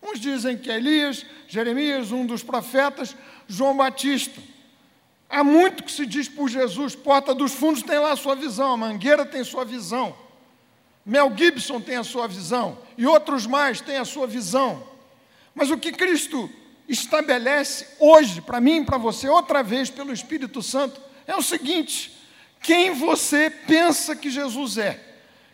Uns 0.03 0.19
dizem 0.19 0.59
que 0.59 0.69
é 0.69 0.79
Elias, 0.79 1.25
Jeremias, 1.47 2.11
um 2.11 2.27
dos 2.27 2.43
profetas, 2.43 3.15
João 3.47 3.77
Batista. 3.77 4.41
Há 5.29 5.45
muito 5.45 5.85
que 5.85 5.93
se 5.93 6.05
diz 6.05 6.29
por 6.29 6.49
Jesus, 6.49 6.97
Porta 6.97 7.33
dos 7.33 7.53
Fundos 7.53 7.85
tem 7.85 8.01
lá 8.01 8.11
a 8.11 8.17
sua 8.17 8.35
visão, 8.35 8.73
a 8.73 8.77
Mangueira 8.77 9.25
tem 9.25 9.45
sua 9.45 9.65
visão. 9.65 10.13
Mel 11.07 11.33
Gibson 11.37 11.81
tem 11.81 11.95
a 11.95 12.03
sua 12.03 12.27
visão 12.27 12.77
e 12.99 13.07
outros 13.07 13.47
mais 13.47 13.81
têm 13.81 13.97
a 13.97 14.05
sua 14.05 14.27
visão. 14.27 14.85
Mas 15.55 15.71
o 15.71 15.79
que 15.79 15.93
Cristo 15.93 16.51
estabelece 16.89 17.87
hoje, 18.01 18.41
para 18.41 18.61
mim 18.61 18.81
e 18.81 18.85
para 18.85 18.99
você, 18.99 19.29
outra 19.29 19.63
vez 19.63 19.89
pelo 19.89 20.13
Espírito 20.13 20.61
Santo, 20.61 21.01
é 21.29 21.37
o 21.37 21.43
seguinte: 21.43 22.20
quem 22.63 22.93
você 22.93 23.51
pensa 23.51 24.15
que 24.15 24.31
Jesus 24.31 24.79
é? 24.79 25.01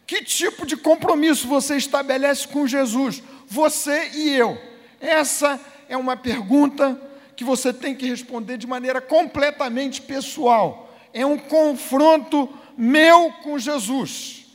Que 0.07 0.23
tipo 0.23 0.65
de 0.67 0.77
compromisso 0.77 1.49
você 1.49 1.77
estabelece 1.77 2.47
com 2.49 2.67
Jesus? 2.67 3.23
Você 3.47 4.11
e 4.15 4.31
eu. 4.31 4.57
Essa 5.01 5.61
é 5.89 5.97
uma 5.97 6.17
pergunta 6.17 7.01
que 7.35 7.45
você 7.45 7.73
tem 7.73 7.95
que 7.95 8.07
responder 8.07 8.57
de 8.57 8.67
maneira 8.67 9.01
completamente 9.01 10.01
pessoal. 10.03 10.95
É 11.13 11.25
um 11.25 11.39
confronto 11.39 12.49
meu 12.77 13.33
com 13.43 13.59
Jesus 13.59 14.47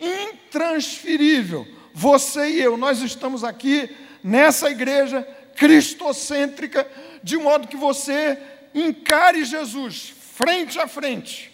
intransferível. 0.00 1.66
Você 1.94 2.50
e 2.50 2.60
eu, 2.60 2.76
nós 2.76 3.00
estamos 3.00 3.42
aqui 3.42 3.88
nessa 4.22 4.70
igreja 4.70 5.26
cristocêntrica, 5.56 6.86
de 7.22 7.36
modo 7.36 7.68
que 7.68 7.76
você 7.76 8.38
encare 8.74 9.44
Jesus 9.44 10.12
frente 10.34 10.78
a 10.78 10.86
frente, 10.86 11.50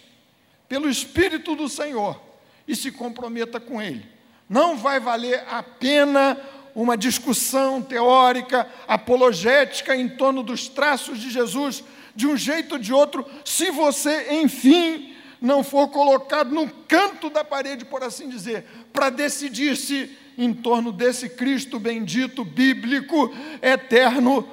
pelo 0.73 0.89
Espírito 0.89 1.55
do 1.55 1.69
Senhor, 1.69 2.19
e 2.67 2.75
se 2.75 2.91
comprometa 2.91 3.59
com 3.59 3.79
Ele. 3.79 4.03
Não 4.49 4.75
vai 4.75 4.99
valer 4.99 5.45
a 5.47 5.61
pena 5.61 6.35
uma 6.73 6.97
discussão 6.97 7.79
teórica, 7.79 8.67
apologética 8.87 9.95
em 9.95 10.09
torno 10.09 10.41
dos 10.41 10.67
traços 10.67 11.19
de 11.19 11.29
Jesus, 11.29 11.83
de 12.15 12.25
um 12.25 12.35
jeito 12.35 12.71
ou 12.71 12.79
de 12.79 12.91
outro, 12.91 13.23
se 13.45 13.69
você, 13.69 14.41
enfim, 14.41 15.15
não 15.39 15.63
for 15.63 15.89
colocado 15.89 16.49
no 16.49 16.67
canto 16.87 17.29
da 17.29 17.43
parede, 17.43 17.85
por 17.85 18.03
assim 18.03 18.27
dizer, 18.27 18.65
para 18.91 19.11
decidir-se 19.11 20.09
em 20.35 20.51
torno 20.51 20.91
desse 20.91 21.29
Cristo 21.29 21.77
bendito, 21.77 22.43
bíblico, 22.43 23.31
eterno, 23.61 24.49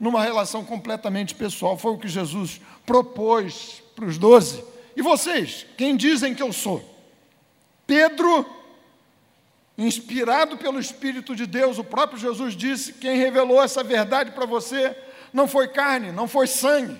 numa 0.00 0.20
relação 0.20 0.64
completamente 0.64 1.32
pessoal. 1.32 1.78
Foi 1.78 1.92
o 1.92 1.98
que 1.98 2.08
Jesus 2.08 2.60
propôs 2.84 3.84
para 3.94 4.06
os 4.06 4.18
doze. 4.18 4.73
E 4.96 5.02
vocês, 5.02 5.66
quem 5.76 5.96
dizem 5.96 6.34
que 6.34 6.42
eu 6.42 6.52
sou? 6.52 6.82
Pedro, 7.86 8.46
inspirado 9.76 10.56
pelo 10.56 10.78
Espírito 10.78 11.34
de 11.34 11.46
Deus, 11.46 11.78
o 11.78 11.84
próprio 11.84 12.18
Jesus 12.18 12.56
disse: 12.56 12.92
quem 12.94 13.16
revelou 13.18 13.62
essa 13.62 13.82
verdade 13.82 14.30
para 14.30 14.46
você 14.46 14.96
não 15.32 15.48
foi 15.48 15.68
carne, 15.68 16.12
não 16.12 16.28
foi 16.28 16.46
sangue, 16.46 16.96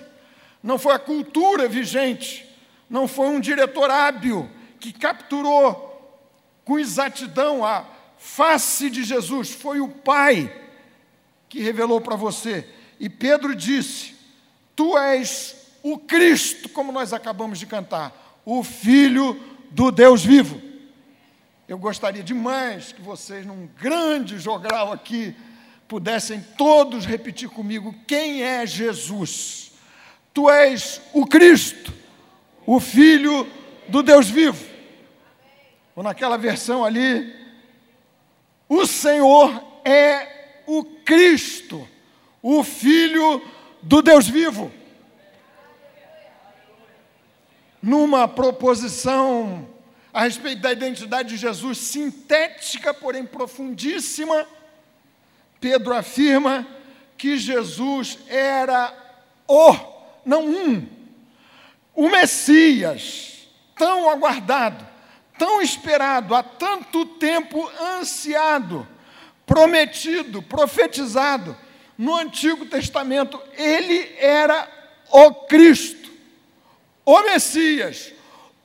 não 0.61 0.77
foi 0.77 0.93
a 0.93 0.99
cultura 0.99 1.67
vigente, 1.67 2.45
não 2.89 3.07
foi 3.07 3.27
um 3.27 3.39
diretor 3.39 3.89
hábil 3.89 4.49
que 4.79 4.91
capturou 4.91 5.91
com 6.63 6.77
exatidão 6.77 7.63
a 7.63 7.85
face 8.17 8.89
de 8.89 9.03
Jesus, 9.03 9.51
foi 9.51 9.79
o 9.79 9.87
Pai 9.87 10.53
que 11.47 11.61
revelou 11.61 12.01
para 12.01 12.15
você. 12.15 12.67
E 12.99 13.09
Pedro 13.09 13.55
disse: 13.55 14.15
Tu 14.75 14.97
és 14.97 15.64
o 15.91 15.97
Cristo, 15.97 16.69
como 16.69 16.91
nós 16.91 17.13
acabamos 17.13 17.59
de 17.59 17.65
cantar, 17.65 18.41
o 18.45 18.63
Filho 18.63 19.39
do 19.71 19.91
Deus 19.91 20.23
vivo. 20.23 20.61
Eu 21.67 21.77
gostaria 21.77 22.23
demais 22.23 22.91
que 22.91 23.01
vocês, 23.01 23.45
num 23.45 23.67
grande 23.79 24.39
jogral 24.39 24.91
aqui, 24.91 25.35
pudessem 25.87 26.43
todos 26.57 27.05
repetir 27.05 27.49
comigo: 27.49 27.93
quem 28.07 28.43
é 28.43 28.65
Jesus? 28.65 29.71
Tu 30.33 30.49
és 30.49 31.01
o 31.13 31.25
Cristo 31.25 31.93
o 32.65 32.79
Filho 32.79 33.47
do 33.87 34.01
Deus 34.01 34.27
vivo. 34.29 34.65
Ou 35.95 36.03
naquela 36.03 36.37
versão 36.37 36.83
ali, 36.83 37.33
o 38.67 38.85
Senhor 38.85 39.63
é 39.85 40.63
o 40.65 40.83
Cristo, 40.83 41.87
o 42.41 42.63
Filho 42.63 43.41
do 43.81 44.01
Deus 44.01 44.27
vivo. 44.27 44.71
Numa 47.85 48.27
proposição 48.27 49.69
a 50.11 50.23
respeito 50.23 50.59
da 50.59 50.71
identidade 50.71 51.29
de 51.29 51.37
Jesus, 51.37 51.77
sintética, 51.77 52.95
porém 52.95 53.23
profundíssima, 53.23 54.47
Pedro 55.61 55.93
afirma 55.93 56.65
que 57.15 57.37
Jesus 57.37 58.17
era 58.27 58.91
o, 59.47 59.75
não 60.25 60.47
um, 60.47 60.87
o 61.93 62.09
Messias, 62.09 63.47
tão 63.77 64.09
aguardado, 64.09 64.83
tão 65.37 65.61
esperado, 65.61 66.33
há 66.33 66.41
tanto 66.41 67.05
tempo 67.05 67.71
ansiado, 67.99 68.87
prometido, 69.45 70.41
profetizado, 70.41 71.55
no 71.95 72.15
Antigo 72.15 72.65
Testamento, 72.65 73.39
ele 73.55 74.15
era 74.17 74.67
o 75.11 75.31
Cristo, 75.45 76.04
o 77.05 77.21
Messias, 77.21 78.11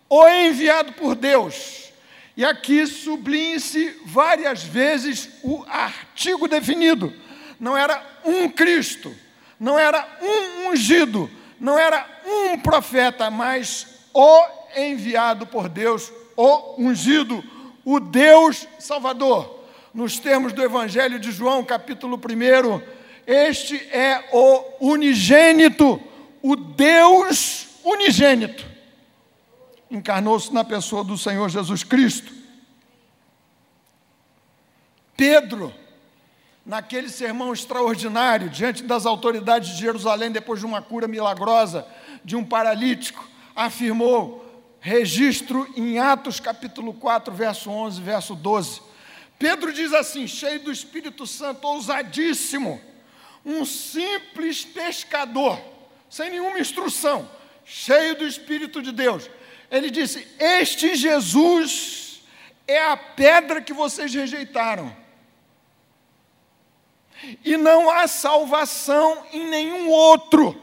o 0.09 0.27
enviado 0.27 0.93
por 0.95 1.15
Deus. 1.15 1.93
E 2.37 2.45
aqui 2.45 2.87
sublinhe-se 2.87 4.01
várias 4.07 4.63
vezes 4.63 5.29
o 5.43 5.63
artigo 5.69 6.49
definido. 6.49 7.13
Não 7.59 7.77
era 7.77 8.03
um 8.25 8.49
Cristo, 8.49 9.15
não 9.59 9.79
era 9.79 10.09
um 10.23 10.71
ungido, 10.71 11.31
não 11.61 11.79
era 11.79 12.07
um 12.25 12.59
profeta, 12.59 13.31
mas 13.31 13.87
o 14.15 14.45
enviado 14.75 15.47
por 15.47 15.69
Deus, 15.69 16.11
o 16.35 16.83
ungido, 16.83 17.45
o 17.85 18.01
Deus 18.01 18.67
Salvador. 18.79 19.61
Nos 19.93 20.19
termos 20.19 20.53
do 20.53 20.63
Evangelho 20.63 21.19
de 21.19 21.31
João, 21.33 21.63
capítulo 21.65 22.17
1, 22.17 22.81
este 23.27 23.77
é 23.93 24.29
o 24.33 24.93
unigênito, 24.93 26.01
o 26.41 26.57
Deus 26.57 27.70
unigênito. 27.85 28.65
Encarnou-se 29.91 30.53
na 30.53 30.65
pessoa 30.65 31.03
do 31.03 31.19
Senhor 31.19 31.49
Jesus 31.49 31.83
Cristo. 31.83 32.33
Pedro, 35.17 35.75
naquele 36.65 37.09
sermão 37.09 37.53
extraordinário, 37.53 38.49
diante 38.49 38.83
das 38.83 39.05
autoridades 39.05 39.71
de 39.71 39.81
Jerusalém, 39.81 40.31
depois 40.31 40.61
de 40.61 40.67
uma 40.67 40.81
cura 40.81 41.07
milagrosa 41.07 41.87
de 42.25 42.37
um 42.37 42.45
paralítico, 42.45 43.29
afirmou, 43.55 44.47
registro 44.81 45.71
em 45.77 45.99
Atos 45.99 46.41
capítulo 46.41 46.95
4, 46.95 47.35
verso 47.35 47.71
11, 47.71 48.01
verso 48.01 48.35
12. 48.35 48.81
Pedro 49.39 49.73
diz 49.73 49.93
assim, 49.93 50.27
cheio 50.27 50.61
do 50.61 50.73
Espírito 50.73 51.27
Santo, 51.27 51.67
ousadíssimo, 51.67 52.81
um 53.45 53.65
simples 53.65 54.65
pescador, 54.65 55.59
sem 56.09 56.31
nenhuma 56.31 56.59
instrução, 56.59 57.29
cheio 57.71 58.17
do 58.17 58.27
Espírito 58.27 58.83
de 58.83 58.91
Deus. 58.91 59.31
Ele 59.71 59.91
disse: 59.91 60.27
Este 60.39 60.95
Jesus 60.97 62.23
é 62.67 62.83
a 62.83 62.97
pedra 62.97 63.63
que 63.63 63.73
vocês 63.73 64.13
rejeitaram. 64.13 64.95
E 67.45 67.57
não 67.57 67.91
há 67.91 68.09
salvação 68.09 69.25
em 69.33 69.47
nenhum 69.49 69.89
outro, 69.89 70.59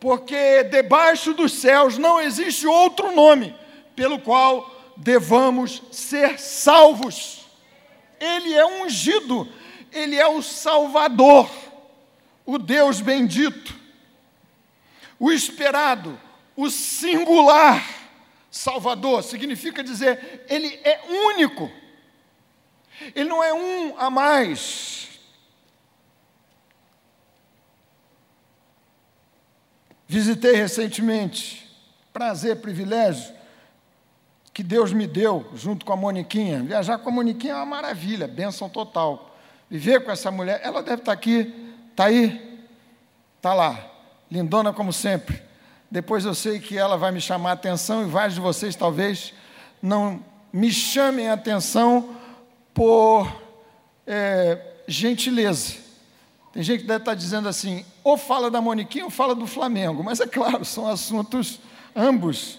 porque 0.00 0.64
debaixo 0.64 1.34
dos 1.34 1.52
céus 1.52 1.98
não 1.98 2.20
existe 2.20 2.66
outro 2.66 3.14
nome 3.14 3.54
pelo 3.94 4.18
qual 4.18 4.94
devamos 4.96 5.82
ser 5.92 6.40
salvos. 6.40 7.46
Ele 8.18 8.54
é 8.54 8.64
ungido, 8.64 9.46
ele 9.92 10.16
é 10.16 10.26
o 10.26 10.42
Salvador 10.42 11.48
o 12.44 12.58
Deus 12.58 13.00
bendito, 13.00 13.74
o 15.18 15.30
esperado, 15.30 16.18
o 16.56 16.70
singular 16.70 17.82
Salvador, 18.50 19.22
significa 19.22 19.82
dizer, 19.82 20.44
ele 20.48 20.68
é 20.84 21.00
único, 21.08 21.70
ele 23.14 23.28
não 23.28 23.42
é 23.42 23.54
um 23.54 23.98
a 23.98 24.10
mais. 24.10 25.08
Visitei 30.06 30.54
recentemente, 30.54 31.66
prazer, 32.12 32.60
privilégio, 32.60 33.34
que 34.52 34.62
Deus 34.62 34.92
me 34.92 35.06
deu, 35.06 35.50
junto 35.54 35.86
com 35.86 35.94
a 35.94 35.96
Moniquinha. 35.96 36.62
Viajar 36.62 36.98
com 36.98 37.08
a 37.08 37.12
Moniquinha 37.12 37.54
é 37.54 37.56
uma 37.56 37.64
maravilha, 37.64 38.28
bênção 38.28 38.68
total. 38.68 39.34
Viver 39.70 40.04
com 40.04 40.10
essa 40.10 40.30
mulher, 40.30 40.60
ela 40.62 40.82
deve 40.82 41.00
estar 41.00 41.12
aqui 41.12 41.72
Está 41.92 42.06
aí? 42.06 42.64
Está 43.36 43.52
lá. 43.52 43.78
Lindona 44.30 44.72
como 44.72 44.92
sempre. 44.92 45.42
Depois 45.92 46.24
eu 46.24 46.34
sei 46.34 46.58
que 46.58 46.78
ela 46.78 46.96
vai 46.96 47.12
me 47.12 47.20
chamar 47.20 47.50
a 47.50 47.52
atenção 47.52 48.02
e 48.02 48.06
vários 48.06 48.34
de 48.34 48.40
vocês 48.40 48.74
talvez 48.74 49.34
não 49.82 50.24
me 50.50 50.72
chamem 50.72 51.28
a 51.28 51.34
atenção 51.34 52.16
por 52.72 53.30
é, 54.06 54.58
gentileza. 54.88 55.74
Tem 56.50 56.62
gente 56.62 56.80
que 56.80 56.86
deve 56.86 57.02
estar 57.02 57.12
dizendo 57.12 57.46
assim, 57.46 57.84
ou 58.02 58.16
fala 58.16 58.50
da 58.50 58.58
Moniquinha 58.58 59.04
ou 59.04 59.10
fala 59.10 59.34
do 59.34 59.46
Flamengo, 59.46 60.02
mas 60.02 60.18
é 60.18 60.26
claro, 60.26 60.64
são 60.64 60.88
assuntos 60.88 61.60
ambos 61.94 62.58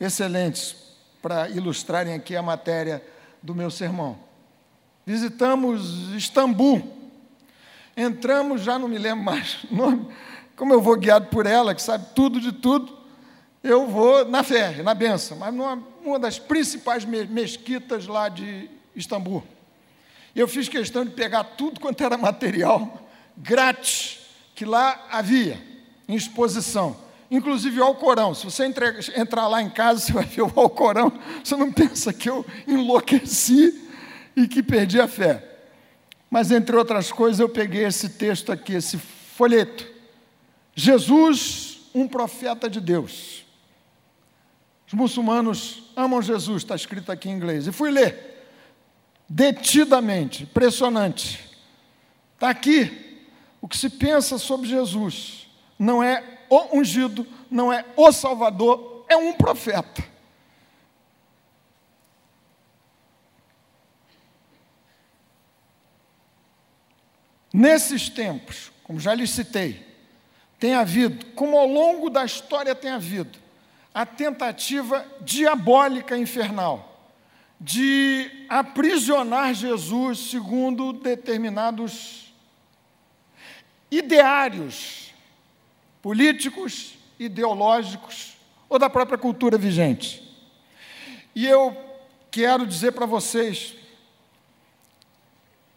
excelentes 0.00 0.74
para 1.22 1.48
ilustrarem 1.48 2.14
aqui 2.14 2.34
a 2.34 2.42
matéria 2.42 3.00
do 3.40 3.54
meu 3.54 3.70
sermão. 3.70 4.18
Visitamos 5.06 6.12
Istambul, 6.12 7.04
Entramos, 7.96 8.62
já 8.62 8.78
não 8.78 8.88
me 8.88 8.98
lembro 8.98 9.24
mais 9.24 9.62
o 9.70 9.74
nome, 9.74 10.08
como 10.56 10.72
eu 10.72 10.80
vou 10.80 10.96
guiado 10.96 11.26
por 11.26 11.46
ela, 11.46 11.74
que 11.74 11.82
sabe 11.82 12.06
tudo 12.14 12.40
de 12.40 12.52
tudo, 12.52 12.96
eu 13.62 13.86
vou 13.86 14.24
na 14.26 14.42
fé, 14.42 14.82
na 14.82 14.94
benção, 14.94 15.38
mas 15.38 15.52
numa 15.52 15.82
uma 16.04 16.18
das 16.18 16.38
principais 16.38 17.04
mesquitas 17.04 18.06
lá 18.06 18.28
de 18.28 18.68
Istambul. 18.94 19.42
Eu 20.36 20.46
fiz 20.46 20.68
questão 20.68 21.04
de 21.04 21.12
pegar 21.12 21.44
tudo 21.44 21.80
quanto 21.80 22.04
era 22.04 22.18
material 22.18 23.02
grátis 23.36 24.20
que 24.54 24.64
lá 24.64 25.06
havia, 25.10 25.60
em 26.06 26.14
exposição. 26.14 26.96
Inclusive 27.30 27.80
o 27.80 27.84
Alcorão. 27.84 28.34
Se 28.34 28.44
você 28.44 28.64
entrar 29.16 29.48
lá 29.48 29.62
em 29.62 29.70
casa, 29.70 30.00
você 30.00 30.12
vai 30.12 30.24
ver 30.24 30.42
o 30.42 30.52
Alcorão. 30.54 31.12
Você 31.42 31.56
não 31.56 31.72
pensa 31.72 32.12
que 32.12 32.28
eu 32.28 32.44
enlouqueci 32.66 33.90
e 34.36 34.46
que 34.46 34.62
perdi 34.62 35.00
a 35.00 35.08
fé. 35.08 35.42
Mas, 36.30 36.50
entre 36.50 36.76
outras 36.76 37.10
coisas, 37.10 37.40
eu 37.40 37.48
peguei 37.48 37.84
esse 37.84 38.10
texto 38.10 38.52
aqui, 38.52 38.74
esse 38.74 38.98
folheto. 38.98 39.93
Jesus, 40.74 41.80
um 41.94 42.08
profeta 42.08 42.68
de 42.68 42.80
Deus. 42.80 43.44
Os 44.86 44.92
muçulmanos 44.92 45.90
amam 45.96 46.20
Jesus, 46.20 46.62
está 46.62 46.74
escrito 46.74 47.10
aqui 47.10 47.28
em 47.28 47.32
inglês. 47.32 47.66
E 47.66 47.72
fui 47.72 47.90
ler, 47.90 48.46
detidamente, 49.28 50.42
impressionante. 50.42 51.48
Está 52.34 52.50
aqui 52.50 53.26
o 53.60 53.68
que 53.68 53.76
se 53.76 53.88
pensa 53.88 54.36
sobre 54.38 54.68
Jesus. 54.68 55.48
Não 55.78 56.02
é 56.02 56.22
o 56.50 56.78
ungido, 56.78 57.26
não 57.50 57.72
é 57.72 57.84
o 57.96 58.12
Salvador, 58.12 59.04
é 59.08 59.16
um 59.16 59.32
profeta. 59.32 60.04
Nesses 67.52 68.08
tempos, 68.08 68.72
como 68.82 68.98
já 68.98 69.14
lhes 69.14 69.30
citei, 69.30 69.83
tem 70.64 70.72
havido, 70.72 71.26
como 71.34 71.58
ao 71.58 71.66
longo 71.66 72.08
da 72.08 72.24
história 72.24 72.74
tem 72.74 72.90
havido, 72.90 73.38
a 73.92 74.06
tentativa 74.06 75.06
diabólica 75.20 76.16
infernal 76.16 77.06
de 77.60 78.46
aprisionar 78.48 79.52
Jesus 79.52 80.30
segundo 80.30 80.94
determinados 80.94 82.32
ideários 83.90 85.12
políticos, 86.00 86.94
ideológicos 87.18 88.34
ou 88.66 88.78
da 88.78 88.88
própria 88.88 89.18
cultura 89.18 89.58
vigente. 89.58 90.34
E 91.34 91.46
eu 91.46 91.76
quero 92.30 92.66
dizer 92.66 92.92
para 92.92 93.04
vocês, 93.04 93.74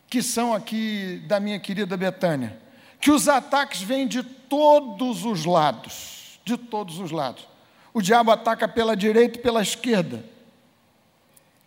que 0.09 0.23
são 0.23 0.53
aqui 0.53 1.21
da 1.27 1.41
minha 1.41 1.59
querida 1.59 1.97
Betânia, 1.97 2.66
que 2.99 3.11
os 3.11 3.27
ataques 3.27 3.81
vêm 3.81 4.07
de 4.07 4.23
todos 4.23 5.25
os 5.25 5.45
lados, 5.45 6.39
de 6.43 6.57
todos 6.57 6.99
os 6.99 7.11
lados. 7.11 7.47
O 7.93 8.01
diabo 8.01 8.31
ataca 8.31 8.67
pela 8.67 8.95
direita 8.95 9.37
e 9.37 9.41
pela 9.41 9.61
esquerda, 9.61 10.23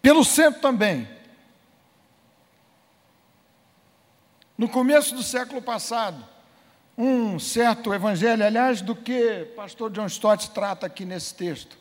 pelo 0.01 0.25
centro 0.25 0.61
também. 0.61 1.09
No 4.57 4.69
começo 4.69 5.15
do 5.15 5.23
século 5.23 5.63
passado, 5.63 6.23
um 6.97 7.39
certo 7.39 7.95
evangelho, 7.95 8.45
aliás, 8.45 8.83
do 8.83 8.95
que 8.95 9.47
pastor 9.57 9.91
John 9.91 10.07
Stott 10.07 10.51
trata 10.51 10.87
aqui 10.87 11.07
nesse 11.07 11.35
texto, 11.35 11.79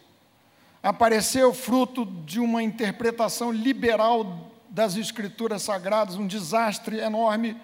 apareceu 0.82 1.54
fruto 1.54 2.06
de 2.06 2.40
uma 2.40 2.64
interpretação 2.64 3.52
liberal 3.52 4.50
das 4.70 4.96
Escrituras 4.96 5.64
Sagradas, 5.64 6.16
um 6.16 6.26
desastre 6.26 7.00
enorme, 7.00 7.60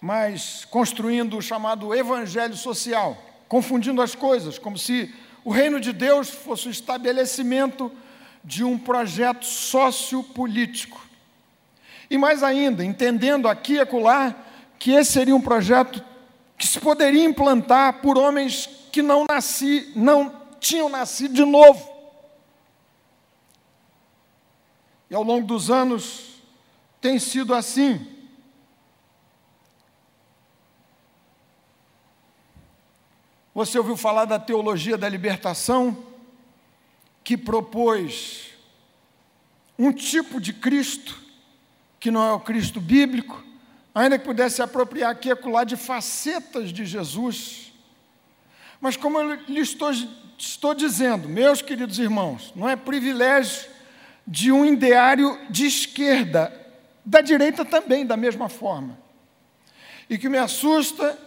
mas 0.00 0.64
construindo 0.64 1.36
o 1.36 1.42
chamado 1.42 1.94
evangelho 1.94 2.56
social, 2.56 3.16
confundindo 3.48 4.02
as 4.02 4.14
coisas, 4.14 4.58
como 4.58 4.76
se 4.76 5.14
o 5.44 5.50
reino 5.50 5.80
de 5.80 5.92
Deus 5.92 6.28
fosse 6.28 6.68
o 6.68 6.70
estabelecimento 6.70 7.90
de 8.42 8.64
um 8.64 8.78
projeto 8.78 9.44
sociopolítico. 9.44 11.00
E 12.10 12.16
mais 12.16 12.42
ainda, 12.42 12.84
entendendo 12.84 13.48
aqui 13.48 13.74
e 13.74 13.80
acolá 13.80 14.34
que 14.78 14.92
esse 14.92 15.12
seria 15.12 15.34
um 15.34 15.40
projeto 15.40 16.04
que 16.56 16.66
se 16.66 16.78
poderia 16.78 17.24
implantar 17.24 18.00
por 18.00 18.16
homens 18.16 18.68
que 18.92 19.02
não 19.02 19.24
nasci, 19.28 19.92
não 19.94 20.34
tinham 20.60 20.88
nascido 20.88 21.34
de 21.34 21.44
novo. 21.44 21.96
E 25.10 25.14
ao 25.14 25.22
longo 25.22 25.46
dos 25.46 25.70
anos 25.70 26.40
tem 27.00 27.18
sido 27.18 27.54
assim. 27.54 28.15
Você 33.56 33.78
ouviu 33.78 33.96
falar 33.96 34.26
da 34.26 34.38
teologia 34.38 34.98
da 34.98 35.08
libertação, 35.08 35.96
que 37.24 37.38
propôs 37.38 38.50
um 39.78 39.90
tipo 39.90 40.38
de 40.38 40.52
Cristo, 40.52 41.18
que 41.98 42.10
não 42.10 42.22
é 42.22 42.32
o 42.32 42.40
Cristo 42.40 42.82
bíblico, 42.82 43.42
ainda 43.94 44.18
que 44.18 44.26
pudesse 44.26 44.60
apropriar 44.60 45.10
aqui 45.10 45.28
e 45.28 45.32
acolá 45.32 45.64
de 45.64 45.74
facetas 45.74 46.70
de 46.70 46.84
Jesus. 46.84 47.72
Mas 48.78 48.94
como 48.94 49.18
eu 49.18 49.36
lhe 49.48 49.60
estou, 49.60 49.90
estou 50.36 50.74
dizendo, 50.74 51.26
meus 51.26 51.62
queridos 51.62 51.98
irmãos, 51.98 52.52
não 52.54 52.68
é 52.68 52.76
privilégio 52.76 53.70
de 54.26 54.52
um 54.52 54.66
ideário 54.66 55.40
de 55.48 55.64
esquerda, 55.64 56.52
da 57.02 57.22
direita 57.22 57.64
também, 57.64 58.04
da 58.04 58.18
mesma 58.18 58.50
forma. 58.50 58.98
E 60.10 60.18
que 60.18 60.28
me 60.28 60.36
assusta, 60.36 61.18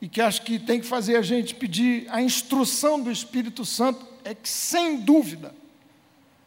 e 0.00 0.08
que 0.08 0.20
acho 0.20 0.42
que 0.42 0.58
tem 0.58 0.80
que 0.80 0.86
fazer 0.86 1.16
a 1.16 1.22
gente 1.22 1.54
pedir 1.54 2.06
a 2.10 2.22
instrução 2.22 3.00
do 3.00 3.10
Espírito 3.10 3.64
Santo, 3.64 4.06
é 4.24 4.34
que, 4.34 4.48
sem 4.48 4.98
dúvida, 4.98 5.54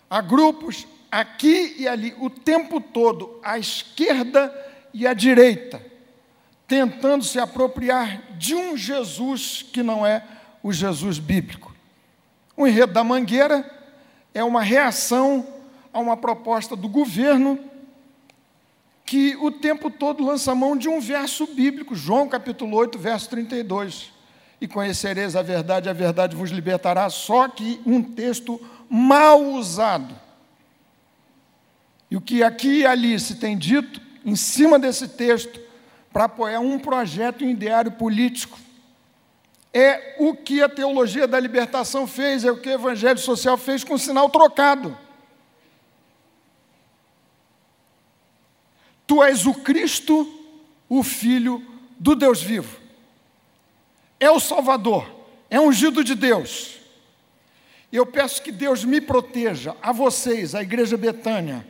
há 0.10 0.22
grupos 0.22 0.88
aqui 1.12 1.76
e 1.78 1.88
ali, 1.88 2.16
o 2.20 2.30
tempo 2.30 2.80
todo, 2.80 3.40
à 3.44 3.60
esquerda 3.60 4.54
e 4.94 5.06
à 5.06 5.14
direita, 5.14 5.86
tentando 6.68 7.26
se 7.26 7.40
apropriar 7.40 8.22
de 8.38 8.56
um 8.56 8.78
Jesus 8.78 9.66
que 9.74 9.84
não 9.84 10.06
é 10.06 10.24
o 10.64 10.72
Jesus 10.72 11.20
bíblico. 11.20 11.76
O 12.56 12.66
enredo 12.66 12.94
da 12.94 13.04
mangueira 13.04 13.70
é 14.34 14.44
uma 14.44 14.62
reação 14.62 15.46
a 15.92 16.00
uma 16.00 16.16
proposta 16.16 16.76
do 16.76 16.88
governo 16.88 17.60
que 19.12 19.36
o 19.42 19.52
tempo 19.52 19.90
todo 19.90 20.24
lança 20.24 20.56
mão 20.56 20.74
de 20.74 20.88
um 20.88 21.02
verso 21.02 21.46
bíblico, 21.46 21.94
João 21.94 22.30
capítulo 22.30 22.78
8, 22.78 22.98
verso 22.98 23.30
32. 23.30 24.10
E 24.62 24.70
conhecereis 24.70 25.36
a 25.36 25.42
verdade, 25.42 25.90
a 25.90 25.94
verdade 25.94 26.34
vos 26.34 26.50
libertará, 26.50 27.10
só 27.10 27.50
que 27.50 27.82
um 27.86 28.02
texto 28.02 28.58
mal 28.90 29.44
usado. 29.44 30.18
E 32.10 32.16
o 32.16 32.22
que 32.22 32.42
aqui 32.42 32.80
e 32.80 32.86
ali 32.86 33.20
se 33.20 33.36
tem 33.36 33.58
dito, 33.58 34.00
em 34.26 34.38
cima 34.38 34.80
desse 34.80 35.10
texto, 35.10 35.60
para 36.14 36.24
apoiar 36.24 36.62
um 36.62 36.80
projeto 36.80 37.44
em 37.44 37.52
ideário 37.52 37.92
político, 37.92 38.58
é 39.74 40.16
o 40.20 40.34
que 40.34 40.62
a 40.62 40.70
teologia 40.70 41.28
da 41.28 41.38
libertação 41.38 42.08
fez, 42.08 42.46
é 42.46 42.52
o 42.52 42.62
que 42.62 42.70
o 42.70 42.76
evangelho 42.76 43.20
social 43.20 43.58
fez 43.58 43.84
com 43.84 43.96
o 43.96 44.00
sinal 44.00 44.30
trocado. 44.30 44.98
Tu 49.12 49.22
és 49.22 49.46
o 49.46 49.54
Cristo, 49.54 50.26
o 50.88 51.04
Filho 51.04 51.62
do 52.00 52.16
Deus 52.16 52.42
vivo. 52.42 52.80
É 54.18 54.32
o 54.32 54.40
Salvador, 54.40 55.06
é 55.50 55.60
ungido 55.60 56.02
de 56.02 56.16
Deus. 56.16 56.78
Eu 57.92 58.06
peço 58.06 58.42
que 58.42 58.54
Deus 58.54 58.86
me 58.86 59.02
proteja, 59.02 59.76
a 59.82 59.92
vocês, 59.92 60.56
a 60.56 60.62
Igreja 60.62 60.96
Betânia, 60.96 61.68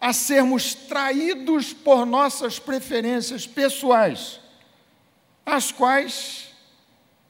a 0.00 0.12
sermos 0.12 0.72
traídos 0.72 1.72
por 1.72 2.06
nossas 2.06 2.60
preferências 2.60 3.44
pessoais, 3.44 4.38
as 5.44 5.72
quais 5.72 6.50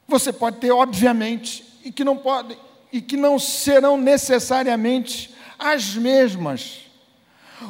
você 0.07 0.31
pode 0.31 0.57
ter, 0.57 0.69
obviamente, 0.69 1.65
e 1.83 1.91
que 1.91 2.03
não 2.03 2.17
podem 2.17 2.55
e 2.93 3.01
que 3.01 3.17
não 3.17 3.39
serão 3.39 3.97
necessariamente 3.97 5.33
as 5.57 5.95
mesmas. 5.95 6.81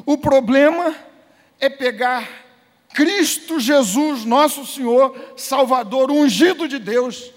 O 0.05 0.17
problema 0.17 0.93
é 1.59 1.69
pegar 1.69 2.27
Cristo 2.93 3.59
Jesus, 3.59 4.23
nosso 4.23 4.65
Senhor, 4.65 5.33
Salvador, 5.35 6.09
ungido 6.11 6.67
de 6.67 6.79
Deus, 6.79 7.31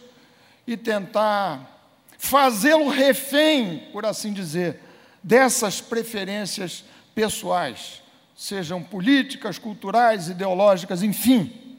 e 0.66 0.76
tentar 0.76 1.78
fazê-lo 2.16 2.88
refém, 2.88 3.88
por 3.92 4.06
assim 4.06 4.32
dizer, 4.32 4.80
dessas 5.22 5.80
preferências 5.80 6.84
pessoais, 7.14 8.02
sejam 8.36 8.82
políticas, 8.82 9.58
culturais, 9.58 10.28
ideológicas, 10.28 11.02
enfim. 11.02 11.78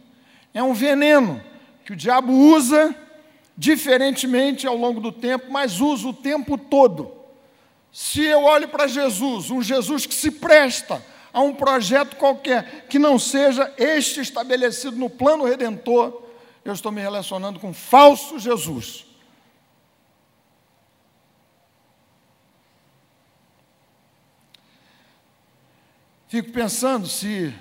É 0.53 0.61
um 0.61 0.73
veneno 0.73 1.41
que 1.85 1.93
o 1.93 1.95
diabo 1.95 2.33
usa 2.33 2.93
diferentemente 3.55 4.67
ao 4.67 4.75
longo 4.75 4.99
do 4.99 5.11
tempo, 5.11 5.51
mas 5.51 5.79
usa 5.79 6.07
o 6.07 6.13
tempo 6.13 6.57
todo. 6.57 7.11
Se 7.91 8.21
eu 8.23 8.43
olho 8.43 8.67
para 8.67 8.87
Jesus, 8.87 9.49
um 9.49 9.61
Jesus 9.61 10.05
que 10.05 10.13
se 10.13 10.31
presta 10.31 11.03
a 11.31 11.41
um 11.41 11.53
projeto 11.53 12.15
qualquer 12.15 12.87
que 12.87 12.99
não 12.99 13.19
seja 13.19 13.73
este 13.77 14.19
estabelecido 14.19 14.97
no 14.97 15.09
plano 15.09 15.45
redentor, 15.45 16.23
eu 16.63 16.73
estou 16.73 16.91
me 16.91 17.01
relacionando 17.01 17.59
com 17.59 17.73
falso 17.73 18.39
Jesus. 18.39 19.05
Fico 26.27 26.51
pensando 26.51 27.07
se 27.07 27.51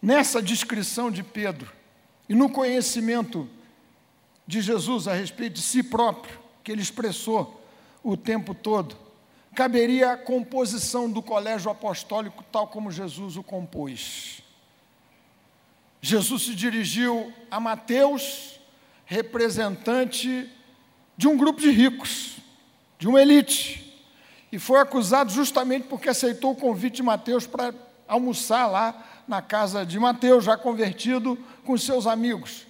nessa 0.00 0.42
descrição 0.42 1.10
de 1.10 1.22
Pedro 1.22 1.72
e 2.28 2.34
no 2.34 2.50
conhecimento 2.50 3.48
de 4.46 4.60
Jesus 4.60 5.08
a 5.08 5.14
respeito 5.14 5.54
de 5.54 5.62
si 5.62 5.82
próprio, 5.82 6.38
que 6.62 6.70
ele 6.70 6.82
expressou 6.82 7.61
o 8.02 8.16
tempo 8.16 8.54
todo. 8.54 8.96
Caberia 9.54 10.12
a 10.12 10.16
composição 10.16 11.10
do 11.10 11.22
colégio 11.22 11.70
apostólico 11.70 12.44
tal 12.50 12.66
como 12.68 12.90
Jesus 12.90 13.36
o 13.36 13.42
compôs. 13.42 14.42
Jesus 16.00 16.42
se 16.42 16.54
dirigiu 16.54 17.32
a 17.50 17.60
Mateus, 17.60 18.58
representante 19.04 20.50
de 21.16 21.28
um 21.28 21.36
grupo 21.36 21.60
de 21.60 21.70
ricos, 21.70 22.38
de 22.98 23.06
uma 23.06 23.20
elite, 23.20 24.02
e 24.50 24.58
foi 24.58 24.80
acusado 24.80 25.30
justamente 25.30 25.86
porque 25.86 26.08
aceitou 26.08 26.52
o 26.52 26.56
convite 26.56 26.96
de 26.96 27.02
Mateus 27.02 27.46
para 27.46 27.72
almoçar 28.08 28.66
lá 28.66 29.22
na 29.28 29.40
casa 29.40 29.86
de 29.86 29.98
Mateus, 29.98 30.44
já 30.44 30.56
convertido, 30.56 31.38
com 31.64 31.76
seus 31.78 32.06
amigos, 32.06 32.66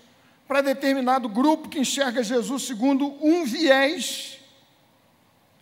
para 0.46 0.60
determinado 0.60 1.28
grupo 1.28 1.68
que 1.68 1.78
enxerga 1.78 2.22
Jesus 2.22 2.64
segundo 2.64 3.14
um 3.24 3.44
viés 3.44 4.41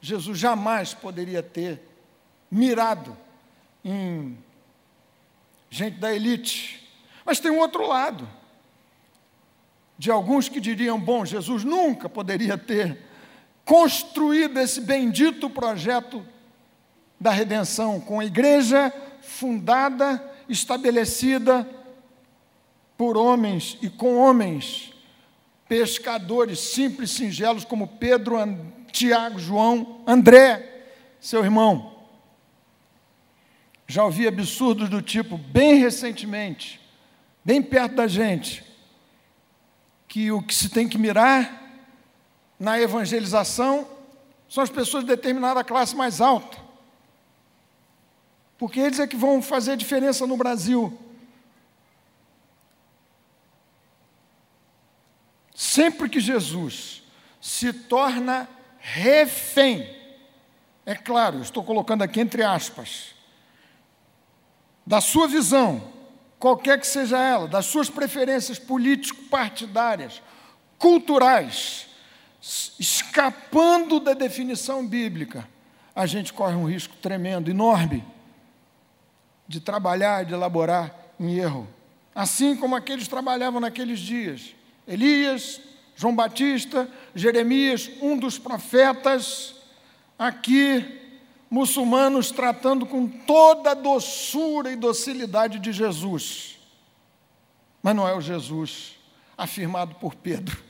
Jesus 0.01 0.39
jamais 0.39 0.95
poderia 0.95 1.43
ter 1.43 1.81
mirado 2.51 3.17
em 3.85 4.37
gente 5.69 5.99
da 5.99 6.15
elite. 6.15 6.89
Mas 7.25 7.39
tem 7.39 7.51
um 7.51 7.59
outro 7.59 7.87
lado, 7.87 8.29
de 9.99 10.11
alguns 10.11 10.49
que 10.49 10.61
diriam: 10.61 10.99
bom, 10.99 11.25
Jesus 11.25 11.63
nunca 11.65 12.09
poderia 12.09 12.57
ter 12.59 12.99
construído 13.65 14.59
esse 14.59 14.81
bendito 14.81 15.49
projeto 15.49 16.27
da 17.21 17.31
redenção 17.31 18.01
com 18.01 18.19
a 18.19 18.25
igreja 18.25 18.93
fundada, 19.21 20.23
estabelecida 20.49 21.69
por 22.97 23.17
homens 23.17 23.79
e 23.81 23.89
com 23.89 24.17
homens, 24.17 24.93
pescadores 25.69 26.59
simples, 26.59 27.11
singelos 27.11 27.65
como 27.65 27.87
Pedro, 27.87 28.37
Tiago, 28.93 29.39
João, 29.39 30.03
André, 30.07 30.85
seu 31.21 31.45
irmão. 31.45 31.97
Já 33.87 34.05
ouvi 34.05 34.27
absurdos 34.27 34.89
do 34.89 35.03
tipo, 35.03 35.37
bem 35.37 35.75
recentemente, 35.75 36.81
bem 37.45 37.61
perto 37.61 37.97
da 37.97 38.07
gente, 38.07 38.65
que 40.07 40.31
o 40.31 40.43
que 40.43 40.55
se 40.55 40.69
tem 40.69 40.89
que 40.89 40.99
mirar 40.99 41.61
na 42.59 42.81
evangelização 42.81 43.89
são 44.49 44.63
as 44.63 44.71
pessoas 44.71 45.05
de 45.05 45.11
determinada 45.11 45.65
classe 45.65 45.97
mais 45.97 46.21
alta. 46.21 46.59
Porque 48.59 48.79
eles 48.79 49.01
é 49.01 49.07
que 49.07 49.17
vão 49.17 49.41
fazer 49.41 49.77
diferença 49.77 50.27
no 50.27 50.37
Brasil. 50.37 50.99
Sempre 55.55 56.09
que 56.09 56.21
Jesus 56.21 57.03
se 57.41 57.73
torna 57.73 58.49
refém. 58.81 59.89
É 60.85 60.95
claro, 60.95 61.41
estou 61.41 61.63
colocando 61.63 62.03
aqui 62.03 62.21
entre 62.21 62.43
aspas. 62.43 63.15
Da 64.87 65.01
sua 65.01 65.29
visão, 65.29 65.83
qualquer 66.39 66.81
que 66.81 66.87
seja 66.87 67.19
ela, 67.19 67.47
das 67.47 67.67
suas 67.67 67.89
preferências 67.89 68.59
político-partidárias, 68.59 70.21
culturais, 70.79 71.87
escapando 72.79 74.01
da 74.01 74.15
definição 74.15 74.87
bíblica, 74.87 75.47
a 75.95 76.07
gente 76.07 76.33
corre 76.33 76.55
um 76.55 76.65
risco 76.65 76.97
tremendo, 76.97 77.51
enorme, 77.51 78.03
de 79.47 79.61
trabalhar, 79.61 80.25
de 80.25 80.33
elaborar 80.33 80.95
em 81.19 81.37
erro. 81.37 81.69
Assim 82.15 82.57
como 82.57 82.75
aqueles 82.75 83.07
trabalhavam 83.07 83.61
naqueles 83.61 84.01
dias. 84.01 84.55
Elias, 84.87 85.61
João 86.01 86.17
Batista, 86.17 86.91
Jeremias, 87.15 87.91
um 88.01 88.17
dos 88.17 88.39
profetas, 88.39 89.55
aqui, 90.19 90.99
muçulmanos 91.51 92.31
tratando 92.31 92.87
com 92.87 93.07
toda 93.07 93.73
a 93.73 93.75
doçura 93.75 94.73
e 94.73 94.77
docilidade 94.77 95.59
de 95.59 95.71
Jesus. 95.75 96.59
Mas 97.83 97.95
não 97.95 98.09
é 98.09 98.17
o 98.17 98.21
Jesus 98.23 98.97
afirmado 99.37 99.95
por 99.97 100.15
Pedro. 100.15 100.65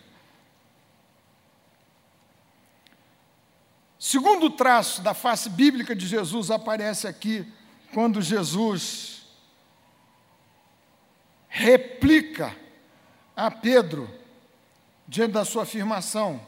Segundo 4.01 4.51
traço 4.51 5.01
da 5.01 5.15
face 5.15 5.49
bíblica 5.49 5.95
de 5.95 6.09
Jesus 6.09 6.51
aparece 6.51 7.07
aqui 7.07 7.47
quando 7.95 8.21
Jesus 8.21 9.29
replica 11.49 12.53
a 13.37 13.49
Pedro 13.49 14.19
diante 15.11 15.33
da 15.33 15.45
sua 15.45 15.65
afirmação. 15.65 16.41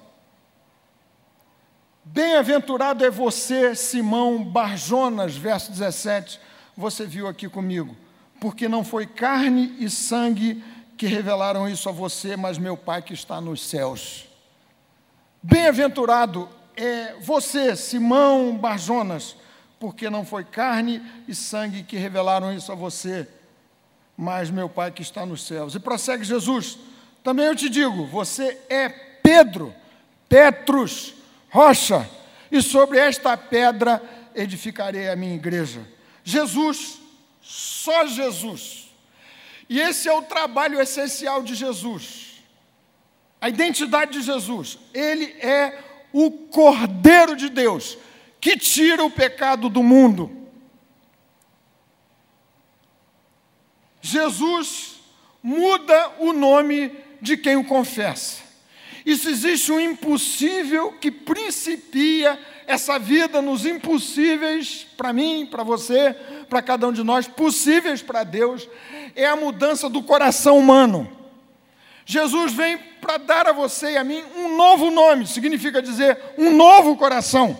Bem-aventurado 2.05 3.05
é 3.05 3.11
você, 3.11 3.75
Simão 3.75 4.45
Barjonas, 4.45 5.37
verso 5.37 5.73
17, 5.73 6.41
você 6.77 7.05
viu 7.05 7.27
aqui 7.27 7.49
comigo, 7.49 7.97
porque 8.41 8.69
não 8.69 8.85
foi 8.85 9.05
carne 9.05 9.75
e 9.81 9.91
sangue 9.91 10.63
que 10.97 11.07
revelaram 11.07 11.69
isso 11.69 11.89
a 11.89 11.93
você, 11.93 12.37
mas 12.37 12.57
meu 12.57 12.77
Pai 12.77 13.03
que 13.03 13.13
está 13.13 13.41
nos 13.41 13.67
céus. 13.67 14.29
Bem-aventurado 15.43 16.49
é 16.77 17.15
você, 17.21 17.75
Simão 17.75 18.57
Barjonas, 18.57 19.35
porque 19.81 20.09
não 20.09 20.25
foi 20.25 20.45
carne 20.45 21.03
e 21.27 21.35
sangue 21.35 21.83
que 21.83 21.97
revelaram 21.97 22.53
isso 22.53 22.71
a 22.71 22.77
você, 22.77 23.27
mas 24.17 24.51
meu 24.51 24.69
Pai 24.69 24.93
que 24.93 25.03
está 25.03 25.27
nos 25.27 25.45
céus. 25.45 25.75
E 25.75 25.81
prossegue 25.81 26.23
Jesus, 26.23 26.79
também 27.23 27.47
eu 27.47 27.57
te 27.57 27.69
digo, 27.69 28.05
você 28.07 28.59
é 28.69 28.89
Pedro, 28.89 29.75
Petrus, 30.29 31.15
rocha, 31.51 32.09
e 32.51 32.61
sobre 32.61 32.99
esta 32.99 33.37
pedra 33.37 34.03
edificarei 34.35 35.09
a 35.09 35.17
minha 35.17 35.35
igreja. 35.35 35.87
Jesus, 36.25 36.99
só 37.41 38.07
Jesus. 38.07 38.91
E 39.69 39.81
esse 39.81 40.09
é 40.09 40.13
o 40.13 40.23
trabalho 40.23 40.81
essencial 40.81 41.43
de 41.43 41.55
Jesus. 41.55 42.43
A 43.41 43.49
identidade 43.49 44.13
de 44.13 44.23
Jesus. 44.23 44.79
Ele 44.93 45.25
é 45.41 45.79
o 46.13 46.31
Cordeiro 46.31 47.35
de 47.35 47.49
Deus, 47.49 47.97
que 48.41 48.57
tira 48.57 49.05
o 49.05 49.11
pecado 49.11 49.69
do 49.69 49.83
mundo. 49.83 50.31
Jesus 54.01 55.01
muda 55.43 56.11
o 56.19 56.33
nome 56.33 56.91
de 57.23 57.37
quem 57.37 57.57
o 57.57 57.65
confessa. 57.65 58.43
Isso 59.07 59.29
existe 59.31 59.71
um 59.73 59.81
impossível 59.81 60.93
que 60.93 61.11
principia 61.11 62.39
essa 62.67 62.99
vida 62.99 63.41
nos 63.41 63.65
impossíveis 63.65 64.87
para 64.97 65.13
mim, 65.13 65.47
para 65.47 65.63
você, 65.63 66.15
para 66.49 66.61
cada 66.61 66.87
um 66.87 66.93
de 66.93 67.03
nós, 67.03 67.27
possíveis 67.27 68.03
para 68.03 68.25
Deus, 68.25 68.69
é 69.15 69.27
a 69.27 69.37
mudança 69.37 69.89
do 69.89 70.03
coração 70.03 70.59
humano. 70.59 71.11
Jesus 72.05 72.53
vem 72.53 72.79
para 73.01 73.19
dar 73.19 73.49
a 73.49 73.53
você 73.53 73.93
e 73.93 73.97
a 73.97 74.05
mim 74.05 74.23
um 74.37 74.57
novo 74.57 74.91
nome, 74.91 75.27
significa 75.27 75.81
dizer 75.81 76.19
um 76.37 76.55
novo 76.55 76.97
coração. 76.97 77.59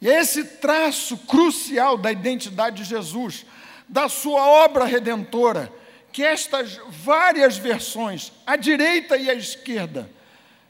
E 0.00 0.06
esse 0.08 0.44
traço 0.44 1.16
crucial 1.16 1.96
da 1.96 2.12
identidade 2.12 2.82
de 2.82 2.84
Jesus, 2.84 3.46
da 3.88 4.08
sua 4.08 4.46
obra 4.46 4.84
redentora, 4.84 5.72
que 6.12 6.22
estas 6.22 6.80
várias 6.88 7.56
versões, 7.56 8.32
a 8.46 8.56
direita 8.56 9.16
e 9.16 9.28
a 9.28 9.34
esquerda, 9.34 10.08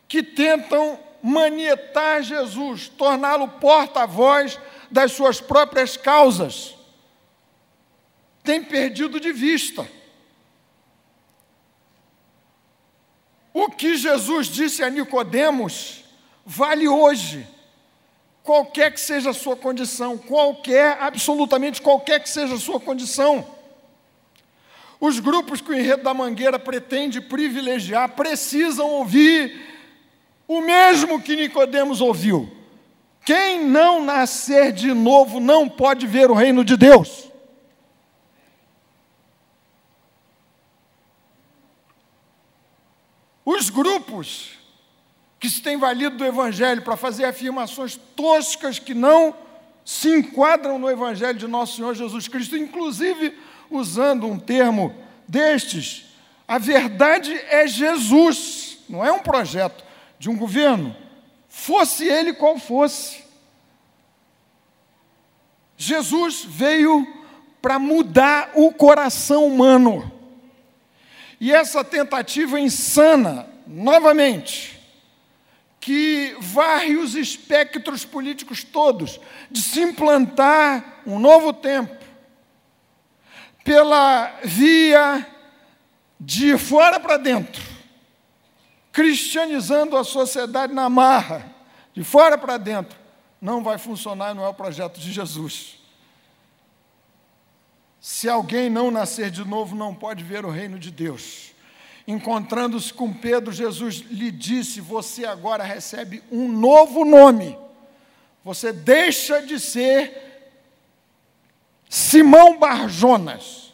que 0.09 0.23
tentam 0.23 0.99
manietar 1.23 2.23
Jesus, 2.23 2.89
torná-lo 2.89 3.49
porta-voz 3.49 4.59
das 4.91 5.13
suas 5.13 5.41
próprias 5.41 5.97
causas, 5.97 6.75
tem 8.43 8.63
perdido 8.63 9.19
de 9.19 9.33
vista. 9.33 9.89
O 13.53 13.71
que 13.71 13.97
Jesus 13.97 14.49
disse 14.49 14.83
a 14.83 14.91
Nicodemos 14.91 16.05
vale 16.45 16.89
hoje, 16.89 17.47
qualquer 18.45 18.93
que 18.93 19.01
seja 19.01 19.31
a 19.31 19.35
sua 19.35 19.57
condição, 19.57 20.19
qualquer, 20.19 20.99
absolutamente 21.01 21.81
qualquer 21.81 22.21
que 22.23 22.29
seja 22.29 22.55
a 22.55 22.59
sua 22.59 22.79
condição. 22.79 23.45
Os 25.01 25.19
grupos 25.19 25.63
que 25.63 25.71
o 25.71 25.75
enredo 25.75 26.03
da 26.03 26.15
Mangueira 26.15 26.59
pretende 26.59 27.23
privilegiar 27.23 28.11
precisam 28.11 28.89
ouvir 28.91 29.73
o 30.47 30.61
mesmo 30.61 31.21
que 31.21 31.35
Nicodemos 31.35 32.03
ouviu. 32.03 32.53
Quem 33.25 33.65
não 33.65 34.05
nascer 34.05 34.73
de 34.73 34.93
novo 34.93 35.41
não 35.41 35.67
pode 35.67 36.07
ver 36.07 36.31
o 36.31 36.35
reino 36.35 36.63
de 36.63 36.77
Deus. 36.77 37.31
Os 43.43 43.71
grupos 43.71 44.59
que 45.45 45.51
se 45.51 45.61
têm 45.61 45.77
valido 45.77 46.17
do 46.17 46.25
Evangelho 46.25 46.81
para 46.81 46.97
fazer 46.97 47.27
afirmações 47.27 48.01
toscas 48.17 48.79
que 48.79 48.95
não 48.95 49.37
se 49.85 50.09
enquadram 50.09 50.79
no 50.79 50.91
Evangelho 50.91 51.39
de 51.39 51.47
nosso 51.47 51.77
Senhor 51.77 51.95
Jesus 51.95 52.27
Cristo, 52.29 52.57
inclusive 52.57 53.39
usando 53.71 54.27
um 54.27 54.39
termo 54.39 54.95
destes, 55.29 56.07
a 56.49 56.57
verdade 56.57 57.31
é 57.51 57.67
Jesus, 57.67 58.79
não 58.89 59.05
é 59.05 59.13
um 59.13 59.19
projeto 59.19 59.85
de 60.19 60.31
um 60.31 60.37
governo, 60.39 60.97
fosse 61.47 62.07
ele 62.07 62.33
qual 62.33 62.59
fosse. 62.59 63.23
Jesus 65.77 66.43
veio 66.43 67.07
para 67.61 67.79
mudar 67.79 68.53
o 68.55 68.73
coração 68.73 69.47
humano. 69.47 70.11
E 71.39 71.53
essa 71.53 71.85
tentativa 71.85 72.59
insana, 72.59 73.47
novamente, 73.67 74.74
que 75.85 76.35
varre 76.41 76.97
os 76.97 77.15
espectros 77.15 78.07
políticos 78.07 78.65
todos, 78.65 79.21
de 79.51 79.61
se 79.61 79.83
implantar 79.83 81.03
um 81.07 81.19
novo 81.19 81.53
tempo, 81.53 81.95
pela 83.63 84.35
via 84.43 85.27
de 86.19 86.57
fora 86.57 86.99
para 86.99 87.19
dentro, 87.19 87.63
cristianizando 88.93 89.95
a 89.99 90.05
sociedade 90.05 90.73
na 90.73 90.89
marra, 90.89 91.55
de 91.93 92.03
fora 92.03 92.39
para 92.39 92.57
dentro, 92.57 92.99
não 93.39 93.63
vai 93.63 93.77
funcionar, 93.77 94.35
não 94.35 94.43
é 94.43 94.49
o 94.49 94.55
projeto 94.55 94.99
de 94.99 95.13
Jesus. 95.13 95.79
Se 98.01 98.27
alguém 98.27 98.71
não 98.71 98.91
nascer 98.91 99.31
de 99.31 99.45
novo, 99.45 99.77
não 99.77 99.95
pode 99.95 100.25
ver 100.25 100.47
o 100.47 100.51
reino 100.51 100.79
de 100.79 100.91
Deus. 100.91 101.54
Encontrando-se 102.07 102.93
com 102.93 103.13
Pedro, 103.13 103.51
Jesus 103.51 104.05
lhe 104.11 104.31
disse: 104.31 104.81
Você 104.81 105.25
agora 105.25 105.65
recebe 105.65 106.23
um 106.31 106.49
novo 106.53 107.05
nome. 107.05 107.59
Você 108.45 108.73
deixa 108.73 109.41
de 109.41 109.59
ser 109.59 110.53
Simão 111.89 112.59
Barjonas, 112.59 113.73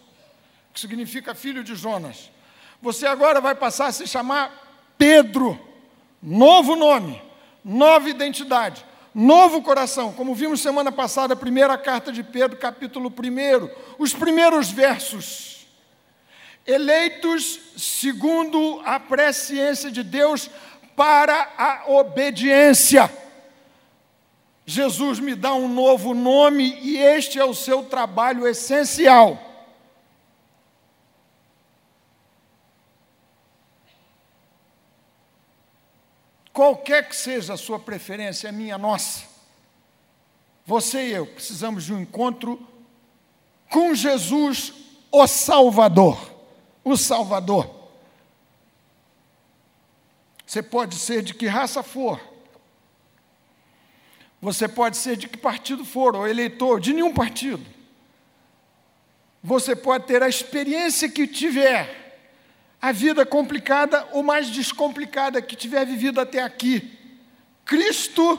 que 0.72 0.78
significa 0.78 1.34
filho 1.34 1.64
de 1.64 1.74
Jonas. 1.74 2.30
Você 2.80 3.04
agora 3.04 3.40
vai 3.40 3.54
passar 3.54 3.86
a 3.86 3.92
se 3.92 4.06
chamar 4.06 4.94
Pedro, 4.96 5.58
novo 6.22 6.76
nome, 6.76 7.20
nova 7.64 8.08
identidade, 8.08 8.84
novo 9.12 9.60
coração. 9.60 10.12
Como 10.12 10.36
vimos 10.36 10.60
semana 10.60 10.92
passada, 10.92 11.34
a 11.34 11.36
primeira 11.36 11.76
carta 11.76 12.12
de 12.12 12.22
Pedro, 12.22 12.56
capítulo 12.58 13.08
1, 13.10 13.70
os 13.98 14.14
primeiros 14.14 14.70
versos. 14.70 15.49
Eleitos 16.70 17.60
segundo 17.76 18.80
a 18.84 19.00
presciência 19.00 19.90
de 19.90 20.02
Deus 20.02 20.50
para 20.96 21.52
a 21.56 21.90
obediência. 21.90 23.10
Jesus 24.66 25.18
me 25.18 25.34
dá 25.34 25.52
um 25.54 25.68
novo 25.68 26.14
nome 26.14 26.78
e 26.82 26.96
este 26.96 27.38
é 27.38 27.44
o 27.44 27.54
seu 27.54 27.82
trabalho 27.84 28.46
essencial 28.46 29.50
Qualquer 36.60 37.08
que 37.08 37.16
seja 37.16 37.54
a 37.54 37.56
sua 37.56 37.78
preferência, 37.78 38.50
a 38.50 38.52
minha, 38.52 38.76
nossa, 38.76 39.24
você 40.66 41.08
e 41.08 41.12
eu 41.12 41.26
precisamos 41.26 41.84
de 41.84 41.94
um 41.94 42.00
encontro 42.00 42.60
com 43.70 43.94
Jesus, 43.94 44.72
o 45.10 45.26
Salvador. 45.26 46.29
O 46.84 46.96
Salvador. 46.96 47.78
Você 50.46 50.62
pode 50.62 50.96
ser 50.96 51.22
de 51.22 51.34
que 51.34 51.46
raça 51.46 51.82
for. 51.82 52.20
Você 54.42 54.66
pode 54.66 54.96
ser 54.96 55.16
de 55.16 55.28
que 55.28 55.36
partido 55.36 55.84
for, 55.84 56.16
ou 56.16 56.26
eleitor, 56.26 56.80
de 56.80 56.92
nenhum 56.92 57.12
partido. 57.12 57.64
Você 59.42 59.76
pode 59.76 60.06
ter 60.06 60.22
a 60.22 60.28
experiência 60.28 61.08
que 61.08 61.26
tiver 61.26 62.00
a 62.80 62.92
vida 62.92 63.26
complicada 63.26 64.08
ou 64.12 64.22
mais 64.22 64.48
descomplicada 64.48 65.42
que 65.42 65.54
tiver 65.54 65.84
vivido 65.84 66.20
até 66.20 66.42
aqui. 66.42 66.98
Cristo 67.64 68.36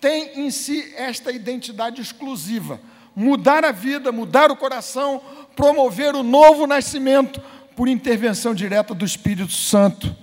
tem 0.00 0.40
em 0.40 0.50
si 0.50 0.92
esta 0.96 1.30
identidade 1.30 2.02
exclusiva. 2.02 2.80
mudar 3.18 3.64
a 3.64 3.72
vida, 3.72 4.12
mudar 4.12 4.52
o 4.52 4.56
coração, 4.56 5.22
promover 5.56 6.14
o 6.14 6.22
novo 6.22 6.66
nascimento 6.66 7.40
por 7.76 7.88
intervenção 7.88 8.54
direta 8.54 8.94
do 8.94 9.04
Espírito 9.04 9.52
Santo. 9.52 10.16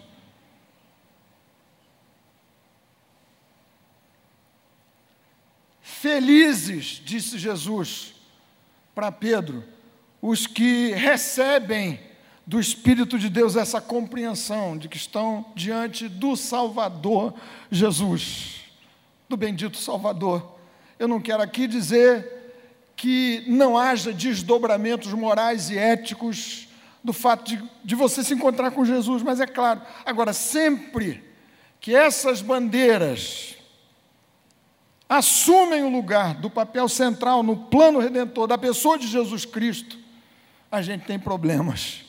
Felizes, 5.80 7.00
disse 7.06 7.38
Jesus 7.38 8.16
para 8.96 9.12
Pedro, 9.12 9.64
os 10.20 10.48
que 10.48 10.92
recebem 10.94 12.00
do 12.46 12.60
Espírito 12.60 13.20
de 13.20 13.30
Deus 13.30 13.56
essa 13.56 13.80
compreensão 13.80 14.76
de 14.76 14.90
que 14.90 14.98
estão 14.98 15.46
diante 15.56 16.10
do 16.10 16.36
Salvador 16.36 17.34
Jesus, 17.72 18.62
do 19.30 19.38
bendito 19.38 19.78
Salvador. 19.78 20.58
Eu 20.98 21.08
não 21.08 21.22
quero 21.22 21.44
aqui 21.44 21.68
dizer 21.68 22.92
que 22.96 23.44
não 23.48 23.78
haja 23.78 24.12
desdobramentos 24.12 25.14
morais 25.14 25.70
e 25.70 25.78
éticos 25.78 26.68
do 27.04 27.12
fato 27.12 27.44
de, 27.44 27.64
de 27.84 27.96
você 27.96 28.24
se 28.24 28.34
encontrar 28.34 28.72
com 28.72 28.86
Jesus, 28.86 29.22
mas 29.22 29.40
é 29.42 29.46
claro, 29.46 29.82
agora, 30.06 30.32
sempre 30.32 31.24
que 31.80 31.94
essas 31.94 32.42
bandeiras 32.42 33.56
assumem 35.10 35.84
o 35.84 35.90
lugar 35.90 36.36
do 36.36 36.50
papel 36.50 36.88
central 36.88 37.44
no 37.44 37.58
plano 37.58 38.00
redentor 38.00 38.48
da 38.48 38.58
pessoa 38.58 38.98
de 38.98 39.06
Jesus 39.06 39.44
Cristo, 39.46 39.98
a 40.72 40.82
gente 40.82 41.06
tem 41.06 41.20
problemas. 41.20 42.04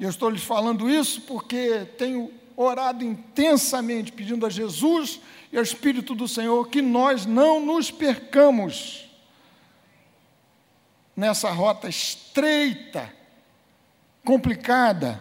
Eu 0.00 0.08
estou 0.08 0.30
lhes 0.30 0.42
falando 0.42 0.90
isso 0.90 1.20
porque 1.22 1.86
tenho 1.96 2.32
orado 2.56 3.04
intensamente 3.04 4.10
pedindo 4.10 4.46
a 4.46 4.50
Jesus 4.50 5.20
e 5.52 5.56
ao 5.56 5.62
Espírito 5.62 6.14
do 6.14 6.26
Senhor 6.26 6.68
que 6.68 6.82
nós 6.82 7.26
não 7.26 7.64
nos 7.64 7.90
percamos 7.90 9.08
nessa 11.14 11.50
rota 11.50 11.88
estreita, 11.88 13.12
complicada, 14.24 15.20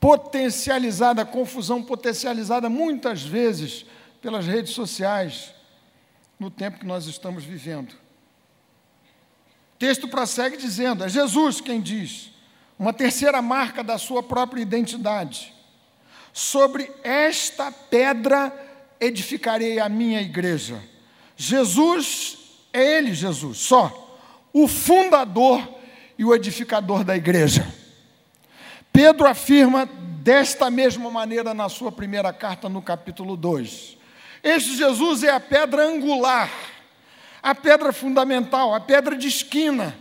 potencializada, 0.00 1.24
confusão 1.24 1.82
potencializada 1.82 2.68
muitas 2.68 3.22
vezes 3.22 3.84
pelas 4.20 4.46
redes 4.46 4.72
sociais, 4.72 5.54
no 6.38 6.50
tempo 6.50 6.78
que 6.78 6.86
nós 6.86 7.06
estamos 7.06 7.44
vivendo. 7.44 7.92
O 7.92 9.78
texto 9.78 10.08
prossegue 10.08 10.56
dizendo: 10.56 11.04
é 11.04 11.08
Jesus 11.08 11.60
quem 11.60 11.80
diz, 11.80 12.30
uma 12.78 12.92
terceira 12.92 13.40
marca 13.42 13.82
da 13.82 13.98
sua 13.98 14.22
própria 14.22 14.60
identidade. 14.60 15.54
Sobre 16.32 16.92
esta 17.02 17.72
pedra 17.72 18.52
edificarei 19.00 19.78
a 19.78 19.88
minha 19.88 20.20
igreja. 20.20 20.82
Jesus 21.36 22.38
é 22.72 22.98
Ele, 22.98 23.14
Jesus, 23.14 23.58
só 23.58 24.06
o 24.52 24.66
fundador 24.66 25.76
e 26.18 26.24
o 26.24 26.34
edificador 26.34 27.04
da 27.04 27.16
igreja. 27.16 27.66
Pedro 28.92 29.26
afirma 29.26 29.86
desta 29.86 30.70
mesma 30.70 31.10
maneira 31.10 31.52
na 31.52 31.68
sua 31.68 31.92
primeira 31.92 32.32
carta, 32.32 32.68
no 32.68 32.80
capítulo 32.80 33.36
2. 33.36 33.96
Este 34.42 34.76
Jesus 34.76 35.22
é 35.22 35.30
a 35.30 35.38
pedra 35.38 35.86
angular, 35.86 36.50
a 37.42 37.54
pedra 37.54 37.92
fundamental, 37.92 38.74
a 38.74 38.80
pedra 38.80 39.16
de 39.16 39.28
esquina, 39.28 39.96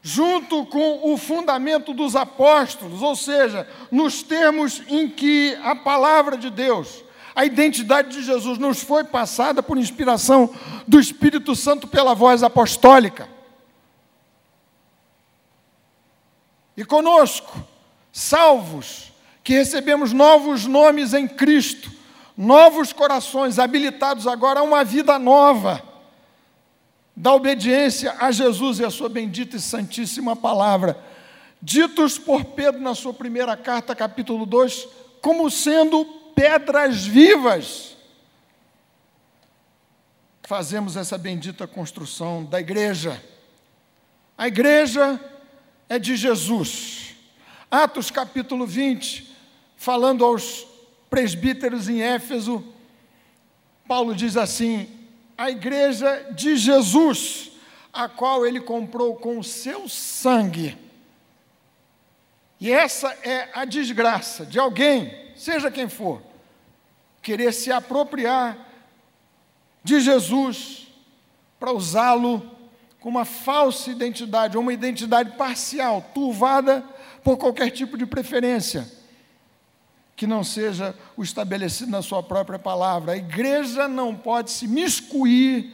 junto 0.00 0.64
com 0.66 1.12
o 1.12 1.16
fundamento 1.16 1.92
dos 1.92 2.14
apóstolos, 2.14 3.02
ou 3.02 3.16
seja, 3.16 3.66
nos 3.90 4.22
termos 4.22 4.82
em 4.88 5.08
que 5.08 5.58
a 5.62 5.74
palavra 5.74 6.36
de 6.36 6.50
Deus, 6.50 7.02
a 7.34 7.44
identidade 7.44 8.16
de 8.16 8.22
Jesus 8.22 8.58
nos 8.58 8.82
foi 8.82 9.04
passada 9.04 9.62
por 9.62 9.76
inspiração 9.76 10.54
do 10.86 10.98
Espírito 11.00 11.54
Santo 11.56 11.86
pela 11.86 12.14
voz 12.14 12.42
apostólica. 12.42 13.37
E 16.78 16.84
conosco, 16.84 17.60
salvos, 18.12 19.12
que 19.42 19.52
recebemos 19.52 20.12
novos 20.12 20.64
nomes 20.64 21.12
em 21.12 21.26
Cristo, 21.26 21.90
novos 22.36 22.92
corações 22.92 23.58
habilitados 23.58 24.28
agora 24.28 24.60
a 24.60 24.62
uma 24.62 24.84
vida 24.84 25.18
nova, 25.18 25.82
da 27.16 27.34
obediência 27.34 28.14
a 28.20 28.30
Jesus 28.30 28.78
e 28.78 28.84
a 28.84 28.90
sua 28.90 29.08
bendita 29.08 29.56
e 29.56 29.60
santíssima 29.60 30.36
palavra, 30.36 30.96
ditos 31.60 32.16
por 32.16 32.44
Pedro 32.44 32.80
na 32.80 32.94
sua 32.94 33.12
primeira 33.12 33.56
carta, 33.56 33.92
capítulo 33.92 34.46
2, 34.46 34.86
como 35.20 35.50
sendo 35.50 36.04
pedras 36.36 37.04
vivas. 37.04 37.96
Fazemos 40.44 40.96
essa 40.96 41.18
bendita 41.18 41.66
construção 41.66 42.44
da 42.44 42.60
igreja. 42.60 43.20
A 44.36 44.46
igreja 44.46 45.20
é 45.88 45.98
de 45.98 46.16
Jesus. 46.16 47.16
Atos 47.70 48.10
capítulo 48.10 48.66
20, 48.66 49.34
falando 49.76 50.24
aos 50.24 50.66
presbíteros 51.08 51.88
em 51.88 52.02
Éfeso, 52.02 52.64
Paulo 53.86 54.14
diz 54.14 54.36
assim: 54.36 54.88
a 55.36 55.50
igreja 55.50 56.32
de 56.34 56.56
Jesus, 56.56 57.52
a 57.92 58.08
qual 58.08 58.46
ele 58.46 58.60
comprou 58.60 59.16
com 59.16 59.38
o 59.38 59.44
seu 59.44 59.88
sangue. 59.88 60.76
E 62.60 62.72
essa 62.72 63.08
é 63.22 63.48
a 63.54 63.64
desgraça 63.64 64.44
de 64.44 64.58
alguém, 64.58 65.32
seja 65.36 65.70
quem 65.70 65.88
for, 65.88 66.20
querer 67.22 67.52
se 67.52 67.70
apropriar 67.70 68.66
de 69.84 70.00
Jesus 70.00 70.88
para 71.58 71.72
usá-lo 71.72 72.57
com 73.00 73.08
uma 73.08 73.24
falsa 73.24 73.90
identidade, 73.90 74.56
ou 74.56 74.62
uma 74.62 74.72
identidade 74.72 75.36
parcial, 75.36 76.10
turvada 76.12 76.84
por 77.22 77.36
qualquer 77.36 77.70
tipo 77.70 77.96
de 77.96 78.04
preferência, 78.06 78.90
que 80.16 80.26
não 80.26 80.42
seja 80.42 80.94
o 81.16 81.22
estabelecido 81.22 81.90
na 81.90 82.02
sua 82.02 82.22
própria 82.22 82.58
palavra. 82.58 83.12
A 83.12 83.16
igreja 83.16 83.86
não 83.86 84.14
pode 84.14 84.50
se 84.50 84.66
miscuir 84.66 85.72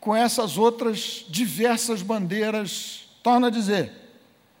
com 0.00 0.14
essas 0.14 0.56
outras 0.56 1.24
diversas 1.28 2.02
bandeiras, 2.02 3.08
torna 3.22 3.48
a 3.48 3.50
dizer, 3.50 3.92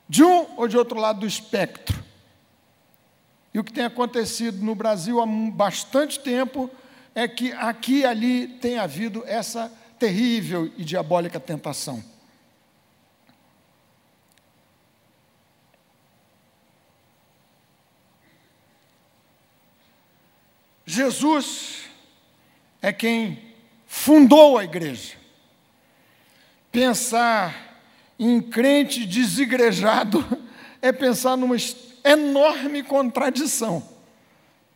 de 0.08 0.24
um 0.24 0.46
ou 0.56 0.66
de 0.66 0.76
outro 0.76 0.98
lado 0.98 1.20
do 1.20 1.26
espectro. 1.26 2.02
E 3.54 3.58
o 3.58 3.64
que 3.64 3.72
tem 3.72 3.84
acontecido 3.84 4.64
no 4.64 4.74
Brasil 4.74 5.20
há 5.20 5.26
bastante 5.26 6.18
tempo 6.20 6.70
é 7.14 7.26
que 7.26 7.52
aqui 7.52 8.00
e 8.00 8.04
ali 8.04 8.46
tem 8.46 8.78
havido 8.78 9.24
essa 9.26 9.72
terrível 10.00 10.72
e 10.78 10.82
diabólica 10.82 11.38
tentação. 11.38 12.02
Jesus 20.86 21.84
é 22.82 22.92
quem 22.92 23.54
fundou 23.86 24.58
a 24.58 24.64
igreja. 24.64 25.16
Pensar 26.72 27.84
em 28.18 28.40
crente 28.40 29.06
desigrejado 29.06 30.24
é 30.80 30.90
pensar 30.90 31.36
numa 31.36 31.56
enorme 32.02 32.82
contradição. 32.82 33.86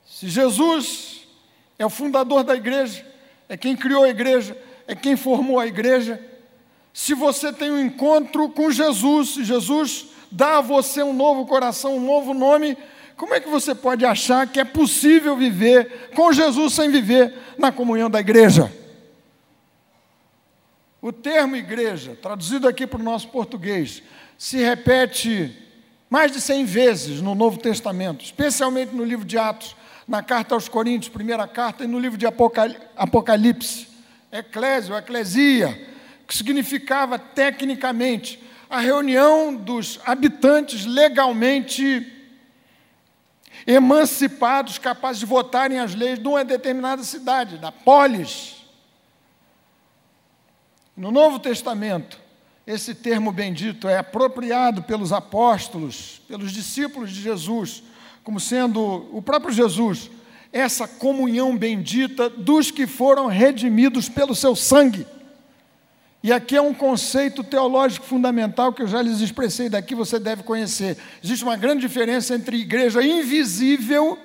Se 0.06 0.28
Jesus 0.28 1.26
é 1.78 1.86
o 1.86 1.90
fundador 1.90 2.44
da 2.44 2.54
igreja, 2.54 3.04
é 3.48 3.56
quem 3.56 3.74
criou 3.76 4.04
a 4.04 4.08
igreja, 4.08 4.56
é 4.86 4.94
quem 4.94 5.16
formou 5.16 5.58
a 5.58 5.66
igreja. 5.66 6.20
Se 6.92 7.14
você 7.14 7.52
tem 7.52 7.70
um 7.70 7.80
encontro 7.80 8.48
com 8.50 8.70
Jesus, 8.70 9.30
se 9.30 9.44
Jesus 9.44 10.06
dá 10.30 10.58
a 10.58 10.60
você 10.60 11.02
um 11.02 11.12
novo 11.12 11.46
coração, 11.46 11.96
um 11.96 12.04
novo 12.04 12.32
nome, 12.32 12.76
como 13.16 13.34
é 13.34 13.40
que 13.40 13.48
você 13.48 13.74
pode 13.74 14.04
achar 14.04 14.46
que 14.46 14.60
é 14.60 14.64
possível 14.64 15.36
viver 15.36 16.10
com 16.14 16.32
Jesus 16.32 16.74
sem 16.74 16.90
viver 16.90 17.34
na 17.58 17.72
comunhão 17.72 18.10
da 18.10 18.20
igreja? 18.20 18.72
O 21.00 21.12
termo 21.12 21.56
igreja, 21.56 22.16
traduzido 22.20 22.66
aqui 22.66 22.86
para 22.86 23.00
o 23.00 23.04
nosso 23.04 23.28
português, 23.28 24.02
se 24.38 24.58
repete 24.58 25.56
mais 26.08 26.32
de 26.32 26.40
cem 26.40 26.64
vezes 26.64 27.20
no 27.20 27.34
Novo 27.34 27.58
Testamento, 27.58 28.24
especialmente 28.24 28.94
no 28.94 29.04
livro 29.04 29.24
de 29.24 29.36
Atos, 29.36 29.76
na 30.06 30.22
carta 30.22 30.54
aos 30.54 30.68
Coríntios, 30.68 31.12
primeira 31.12 31.46
carta, 31.46 31.84
e 31.84 31.86
no 31.86 31.98
livro 31.98 32.16
de 32.16 32.26
Apocalipse 32.26 33.93
eclésio, 34.34 34.96
eclesia, 34.96 35.88
que 36.26 36.36
significava 36.36 37.18
tecnicamente 37.18 38.42
a 38.68 38.80
reunião 38.80 39.54
dos 39.54 40.00
habitantes 40.04 40.84
legalmente 40.84 42.10
emancipados, 43.64 44.76
capazes 44.76 45.20
de 45.20 45.26
votarem 45.26 45.78
as 45.78 45.94
leis 45.94 46.18
de 46.18 46.26
uma 46.26 46.44
determinada 46.44 47.02
cidade, 47.04 47.58
da 47.58 47.70
polis. 47.70 48.56
No 50.96 51.12
Novo 51.12 51.38
Testamento, 51.38 52.18
esse 52.66 52.94
termo 52.94 53.30
bendito 53.30 53.88
é 53.88 53.98
apropriado 53.98 54.82
pelos 54.82 55.12
apóstolos, 55.12 56.20
pelos 56.26 56.50
discípulos 56.50 57.12
de 57.12 57.22
Jesus, 57.22 57.84
como 58.24 58.40
sendo 58.40 59.08
o 59.16 59.22
próprio 59.22 59.52
Jesus 59.52 60.10
essa 60.54 60.86
comunhão 60.86 61.56
bendita 61.56 62.30
dos 62.30 62.70
que 62.70 62.86
foram 62.86 63.26
redimidos 63.26 64.08
pelo 64.08 64.36
seu 64.36 64.54
sangue. 64.54 65.04
E 66.22 66.32
aqui 66.32 66.56
é 66.56 66.62
um 66.62 66.72
conceito 66.72 67.42
teológico 67.42 68.06
fundamental 68.06 68.72
que 68.72 68.80
eu 68.80 68.86
já 68.86 69.02
lhes 69.02 69.20
expressei 69.20 69.68
daqui, 69.68 69.96
você 69.96 70.16
deve 70.20 70.44
conhecer. 70.44 70.96
Existe 71.22 71.42
uma 71.42 71.56
grande 71.56 71.80
diferença 71.80 72.36
entre 72.36 72.56
igreja 72.56 73.02
invisível, 73.02 74.16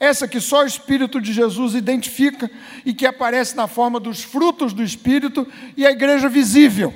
essa 0.00 0.26
que 0.26 0.40
só 0.40 0.62
o 0.62 0.66
Espírito 0.66 1.20
de 1.20 1.34
Jesus 1.34 1.74
identifica 1.74 2.50
e 2.84 2.94
que 2.94 3.06
aparece 3.06 3.54
na 3.54 3.68
forma 3.68 4.00
dos 4.00 4.22
frutos 4.24 4.72
do 4.72 4.82
Espírito, 4.82 5.46
e 5.76 5.86
a 5.86 5.90
igreja 5.90 6.30
visível. 6.30 6.94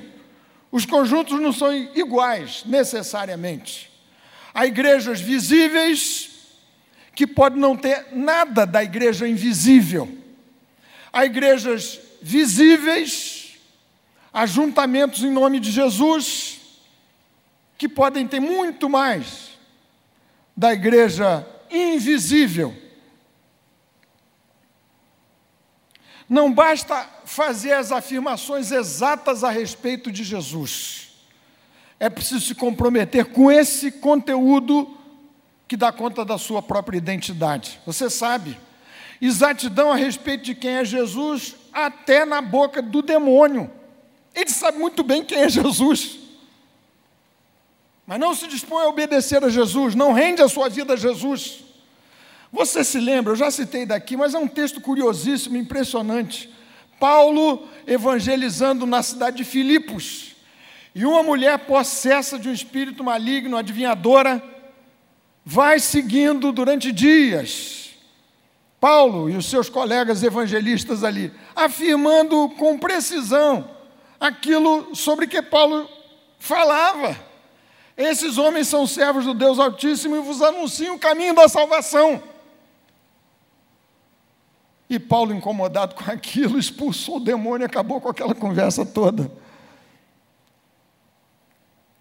Os 0.72 0.86
conjuntos 0.86 1.38
não 1.38 1.52
são 1.52 1.72
iguais, 1.94 2.62
necessariamente. 2.64 3.90
Há 4.54 4.66
igrejas 4.66 5.20
visíveis 5.20 6.37
que 7.18 7.26
podem 7.26 7.58
não 7.58 7.76
ter 7.76 8.06
nada 8.12 8.64
da 8.64 8.80
igreja 8.80 9.26
invisível. 9.26 10.08
Há 11.12 11.24
igrejas 11.24 11.98
visíveis 12.22 13.58
ajuntamentos 14.32 15.24
em 15.24 15.30
nome 15.32 15.58
de 15.58 15.72
Jesus, 15.72 16.60
que 17.76 17.88
podem 17.88 18.24
ter 18.24 18.38
muito 18.38 18.88
mais 18.88 19.58
da 20.56 20.72
igreja 20.72 21.44
invisível. 21.68 22.72
Não 26.28 26.52
basta 26.52 27.04
fazer 27.24 27.72
as 27.72 27.90
afirmações 27.90 28.70
exatas 28.70 29.42
a 29.42 29.50
respeito 29.50 30.12
de 30.12 30.22
Jesus. 30.22 31.16
É 31.98 32.08
preciso 32.08 32.46
se 32.46 32.54
comprometer 32.54 33.24
com 33.32 33.50
esse 33.50 33.90
conteúdo 33.90 34.97
que 35.68 35.76
dá 35.76 35.92
conta 35.92 36.24
da 36.24 36.38
sua 36.38 36.62
própria 36.62 36.96
identidade. 36.96 37.78
Você 37.84 38.08
sabe, 38.08 38.58
exatidão 39.20 39.92
a 39.92 39.96
respeito 39.96 40.44
de 40.44 40.54
quem 40.54 40.76
é 40.76 40.84
Jesus, 40.84 41.54
até 41.72 42.24
na 42.24 42.40
boca 42.40 42.80
do 42.80 43.02
demônio. 43.02 43.70
Ele 44.34 44.48
sabe 44.48 44.78
muito 44.78 45.02
bem 45.04 45.22
quem 45.22 45.38
é 45.38 45.48
Jesus. 45.48 46.18
Mas 48.06 48.18
não 48.18 48.34
se 48.34 48.46
dispõe 48.46 48.84
a 48.84 48.88
obedecer 48.88 49.44
a 49.44 49.50
Jesus, 49.50 49.94
não 49.94 50.14
rende 50.14 50.40
a 50.40 50.48
sua 50.48 50.70
vida 50.70 50.94
a 50.94 50.96
Jesus. 50.96 51.64
Você 52.50 52.82
se 52.82 52.98
lembra, 52.98 53.32
eu 53.32 53.36
já 53.36 53.50
citei 53.50 53.84
daqui, 53.84 54.16
mas 54.16 54.32
é 54.34 54.38
um 54.38 54.48
texto 54.48 54.80
curiosíssimo, 54.80 55.58
impressionante. 55.58 56.50
Paulo 56.98 57.68
evangelizando 57.86 58.86
na 58.86 59.02
cidade 59.02 59.36
de 59.36 59.44
Filipos. 59.44 60.34
E 60.94 61.04
uma 61.04 61.22
mulher 61.22 61.58
possessa 61.60 62.38
de 62.38 62.48
um 62.48 62.52
espírito 62.52 63.04
maligno, 63.04 63.56
adivinhadora, 63.56 64.42
vai 65.50 65.80
seguindo 65.80 66.52
durante 66.52 66.92
dias. 66.92 67.94
Paulo 68.78 69.30
e 69.30 69.34
os 69.34 69.46
seus 69.46 69.70
colegas 69.70 70.22
evangelistas 70.22 71.02
ali, 71.02 71.32
afirmando 71.56 72.50
com 72.50 72.78
precisão 72.78 73.66
aquilo 74.20 74.94
sobre 74.94 75.26
que 75.26 75.40
Paulo 75.40 75.88
falava. 76.38 77.18
Esses 77.96 78.36
homens 78.36 78.68
são 78.68 78.86
servos 78.86 79.24
do 79.24 79.32
Deus 79.32 79.58
Altíssimo 79.58 80.16
e 80.16 80.20
vos 80.20 80.42
anunciam 80.42 80.96
o 80.96 80.98
caminho 80.98 81.34
da 81.34 81.48
salvação. 81.48 82.22
E 84.90 84.98
Paulo, 84.98 85.32
incomodado 85.32 85.94
com 85.94 86.10
aquilo, 86.10 86.58
expulsou 86.58 87.16
o 87.16 87.24
demônio 87.24 87.64
e 87.64 87.66
acabou 87.66 88.02
com 88.02 88.10
aquela 88.10 88.34
conversa 88.34 88.84
toda. 88.84 89.32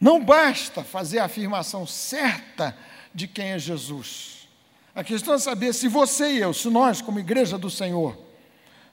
Não 0.02 0.22
basta 0.22 0.84
fazer 0.84 1.20
a 1.20 1.26
afirmação 1.26 1.88
certa 1.88 2.76
de 3.18 3.28
quem 3.28 3.48
é 3.54 3.58
Jesus. 3.58 4.48
A 4.94 5.04
questão 5.04 5.34
é 5.34 5.40
saber 5.40 5.74
se 5.74 5.88
você 5.88 6.34
e 6.34 6.38
eu, 6.38 6.54
se 6.54 6.70
nós, 6.70 7.02
como 7.02 7.18
igreja 7.18 7.58
do 7.58 7.68
Senhor, 7.68 8.16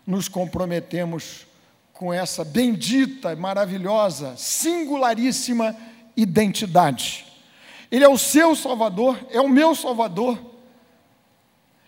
nos 0.06 0.28
comprometemos 0.28 1.46
com 1.92 2.10
essa 2.10 2.42
bendita, 2.42 3.36
maravilhosa, 3.36 4.34
singularíssima 4.34 5.76
identidade. 6.16 7.26
Ele 7.90 8.02
é 8.02 8.08
o 8.08 8.16
seu 8.16 8.56
Salvador, 8.56 9.20
é 9.28 9.42
o 9.42 9.48
meu 9.48 9.74
Salvador. 9.74 10.40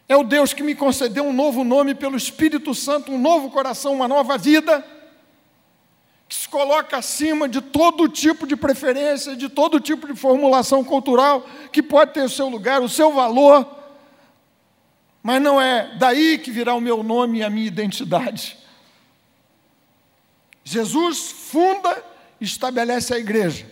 É 0.06 0.14
o 0.14 0.22
Deus 0.22 0.52
que 0.52 0.62
me 0.62 0.74
concedeu 0.74 1.24
um 1.24 1.32
novo 1.32 1.64
nome 1.64 1.94
pelo 1.94 2.18
Espírito 2.18 2.74
Santo, 2.74 3.10
um 3.12 3.18
novo 3.18 3.50
coração, 3.50 3.94
uma 3.94 4.06
nova 4.06 4.36
vida, 4.36 4.84
que 6.28 6.34
se 6.34 6.48
coloca 6.48 6.96
acima 6.96 7.48
de 7.48 7.60
todo 7.60 8.08
tipo 8.08 8.46
de 8.46 8.56
preferência, 8.56 9.36
de 9.36 9.48
todo 9.48 9.78
tipo 9.78 10.06
de 10.06 10.14
formulação 10.14 10.82
cultural, 10.82 11.46
que 11.70 11.82
pode 11.82 12.14
ter 12.14 12.22
o 12.22 12.28
seu 12.28 12.48
lugar, 12.48 12.82
o 12.82 12.88
seu 12.88 13.12
valor, 13.12 13.76
mas 15.22 15.42
não 15.42 15.60
é 15.60 15.94
daí 15.98 16.38
que 16.38 16.50
virá 16.50 16.74
o 16.74 16.80
meu 16.80 17.02
nome 17.02 17.38
e 17.38 17.42
a 17.42 17.50
minha 17.50 17.66
identidade. 17.66 18.56
Jesus 20.64 21.30
funda 21.30 22.02
e 22.40 22.44
estabelece 22.44 23.14
a 23.14 23.18
igreja, 23.18 23.66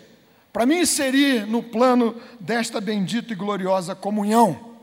para 0.53 0.65
me 0.65 0.81
inserir 0.81 1.47
no 1.47 1.63
plano 1.63 2.21
desta 2.39 2.81
bendita 2.81 3.33
e 3.33 3.37
gloriosa 3.37 3.95
comunhão. 3.95 4.77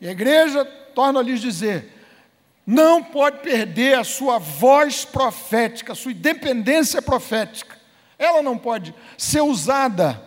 E 0.00 0.06
a 0.06 0.12
igreja, 0.12 0.64
torna 0.64 1.18
a 1.18 1.22
lhes 1.22 1.40
dizer, 1.40 1.95
não 2.66 3.02
pode 3.02 3.38
perder 3.38 3.98
a 3.98 4.04
sua 4.04 4.38
voz 4.38 5.04
profética, 5.04 5.92
a 5.92 5.96
sua 5.96 6.12
independência 6.12 7.00
profética. 7.00 7.76
Ela 8.18 8.42
não 8.42 8.58
pode 8.58 8.94
ser 9.16 9.42
usada 9.42 10.20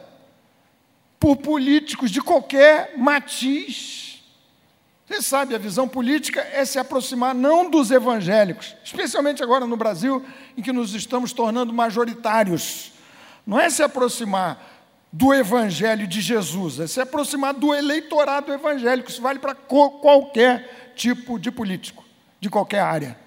por 1.19 1.35
políticos 1.37 2.11
de 2.11 2.21
qualquer 2.21 2.93
matiz 2.97 4.09
você 5.09 5.23
sabe, 5.23 5.55
a 5.55 5.57
visão 5.57 5.87
política 5.87 6.39
é 6.53 6.63
se 6.63 6.77
aproximar 6.77 7.33
não 7.33 7.67
dos 7.67 7.89
evangélicos, 7.89 8.75
especialmente 8.83 9.41
agora 9.41 9.65
no 9.65 9.75
Brasil, 9.75 10.23
em 10.55 10.61
que 10.61 10.71
nos 10.71 10.93
estamos 10.93 11.33
tornando 11.33 11.73
majoritários. 11.73 12.91
Não 13.45 13.59
é 13.59 13.71
se 13.71 13.81
aproximar 13.81 14.63
do 15.11 15.33
evangelho 15.33 16.05
de 16.05 16.21
Jesus, 16.21 16.79
é 16.79 16.85
se 16.85 17.01
aproximar 17.01 17.55
do 17.55 17.73
eleitorado 17.73 18.53
evangélico. 18.53 19.09
Isso 19.09 19.19
vale 19.19 19.39
para 19.39 19.55
qualquer 19.55 20.93
tipo 20.95 21.39
de 21.39 21.49
político, 21.49 22.05
de 22.39 22.49
qualquer 22.49 22.79
área. 22.79 23.17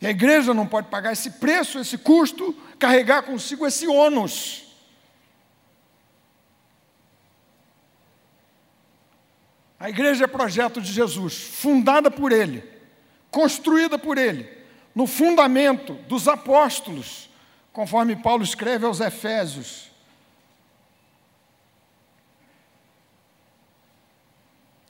E 0.00 0.06
a 0.06 0.10
igreja 0.10 0.52
não 0.52 0.66
pode 0.66 0.88
pagar 0.88 1.12
esse 1.12 1.30
preço, 1.30 1.78
esse 1.78 1.96
custo, 1.96 2.52
carregar 2.78 3.22
consigo 3.22 3.66
esse 3.66 3.86
ônus. 3.86 4.64
A 9.80 9.88
igreja 9.88 10.24
é 10.24 10.26
projeto 10.26 10.80
de 10.80 10.92
Jesus, 10.92 11.42
fundada 11.42 12.10
por 12.10 12.32
Ele, 12.32 12.62
construída 13.30 13.98
por 13.98 14.18
Ele, 14.18 14.48
no 14.94 15.06
fundamento 15.06 15.94
dos 16.06 16.28
apóstolos, 16.28 17.30
conforme 17.72 18.14
Paulo 18.14 18.44
escreve 18.44 18.86
aos 18.86 19.00
Efésios. 19.00 19.90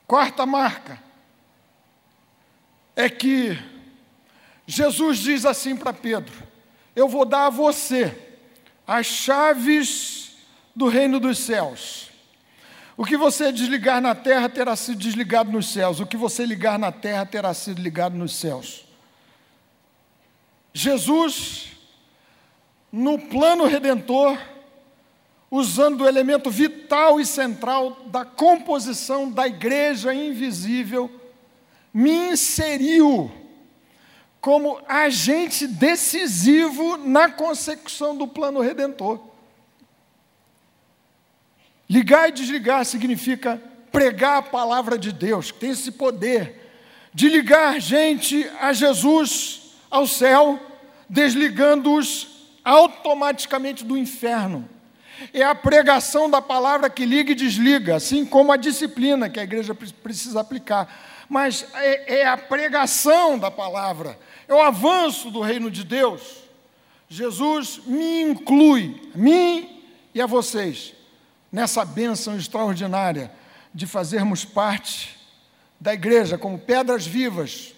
Quarta 0.06 0.44
marca 0.44 1.03
é 2.96 3.08
que 3.08 3.58
Jesus 4.66 5.18
diz 5.18 5.44
assim 5.44 5.76
para 5.76 5.92
Pedro: 5.92 6.34
Eu 6.94 7.08
vou 7.08 7.24
dar 7.24 7.46
a 7.46 7.50
você 7.50 8.16
as 8.86 9.06
chaves 9.06 10.36
do 10.74 10.88
reino 10.88 11.18
dos 11.18 11.38
céus. 11.38 12.10
O 12.96 13.04
que 13.04 13.16
você 13.16 13.50
desligar 13.50 14.00
na 14.00 14.14
terra 14.14 14.48
terá 14.48 14.76
sido 14.76 14.98
desligado 14.98 15.50
nos 15.50 15.72
céus, 15.72 15.98
o 15.98 16.06
que 16.06 16.16
você 16.16 16.46
ligar 16.46 16.78
na 16.78 16.92
terra 16.92 17.26
terá 17.26 17.52
sido 17.52 17.82
ligado 17.82 18.16
nos 18.16 18.36
céus. 18.36 18.84
Jesus, 20.72 21.72
no 22.92 23.18
plano 23.18 23.66
redentor, 23.66 24.38
usando 25.50 26.02
o 26.02 26.08
elemento 26.08 26.50
vital 26.50 27.20
e 27.20 27.26
central 27.26 27.96
da 28.06 28.24
composição 28.24 29.30
da 29.30 29.46
igreja 29.46 30.14
invisível, 30.14 31.10
me 31.94 32.32
inseriu 32.32 33.30
como 34.40 34.80
agente 34.88 35.66
decisivo 35.66 36.96
na 36.96 37.30
consecução 37.30 38.16
do 38.16 38.26
plano 38.26 38.60
redentor. 38.60 39.20
Ligar 41.88 42.28
e 42.28 42.32
desligar 42.32 42.84
significa 42.84 43.62
pregar 43.92 44.38
a 44.38 44.42
palavra 44.42 44.98
de 44.98 45.12
Deus, 45.12 45.52
que 45.52 45.60
tem 45.60 45.70
esse 45.70 45.92
poder 45.92 46.60
de 47.14 47.28
ligar 47.28 47.80
gente 47.80 48.44
a 48.60 48.72
Jesus, 48.72 49.76
ao 49.88 50.04
céu, 50.04 50.58
desligando-os 51.08 52.48
automaticamente 52.64 53.84
do 53.84 53.96
inferno. 53.96 54.68
É 55.32 55.44
a 55.44 55.54
pregação 55.54 56.28
da 56.28 56.42
palavra 56.42 56.90
que 56.90 57.04
liga 57.06 57.30
e 57.30 57.36
desliga, 57.36 57.94
assim 57.94 58.26
como 58.26 58.50
a 58.50 58.56
disciplina 58.56 59.30
que 59.30 59.38
a 59.38 59.44
igreja 59.44 59.74
precisa 59.74 60.40
aplicar. 60.40 61.13
Mas 61.28 61.66
é, 61.74 62.20
é 62.20 62.26
a 62.26 62.36
pregação 62.36 63.38
da 63.38 63.50
palavra, 63.50 64.18
é 64.46 64.54
o 64.54 64.60
avanço 64.60 65.30
do 65.30 65.40
reino 65.40 65.70
de 65.70 65.84
Deus. 65.84 66.44
Jesus 67.08 67.80
me 67.86 68.22
inclui, 68.22 69.10
a 69.14 69.18
mim 69.18 69.82
e 70.14 70.20
a 70.20 70.26
vocês, 70.26 70.94
nessa 71.50 71.84
bênção 71.84 72.36
extraordinária 72.36 73.30
de 73.72 73.86
fazermos 73.86 74.44
parte 74.44 75.18
da 75.80 75.94
igreja 75.94 76.38
como 76.38 76.58
pedras 76.58 77.06
vivas, 77.06 77.74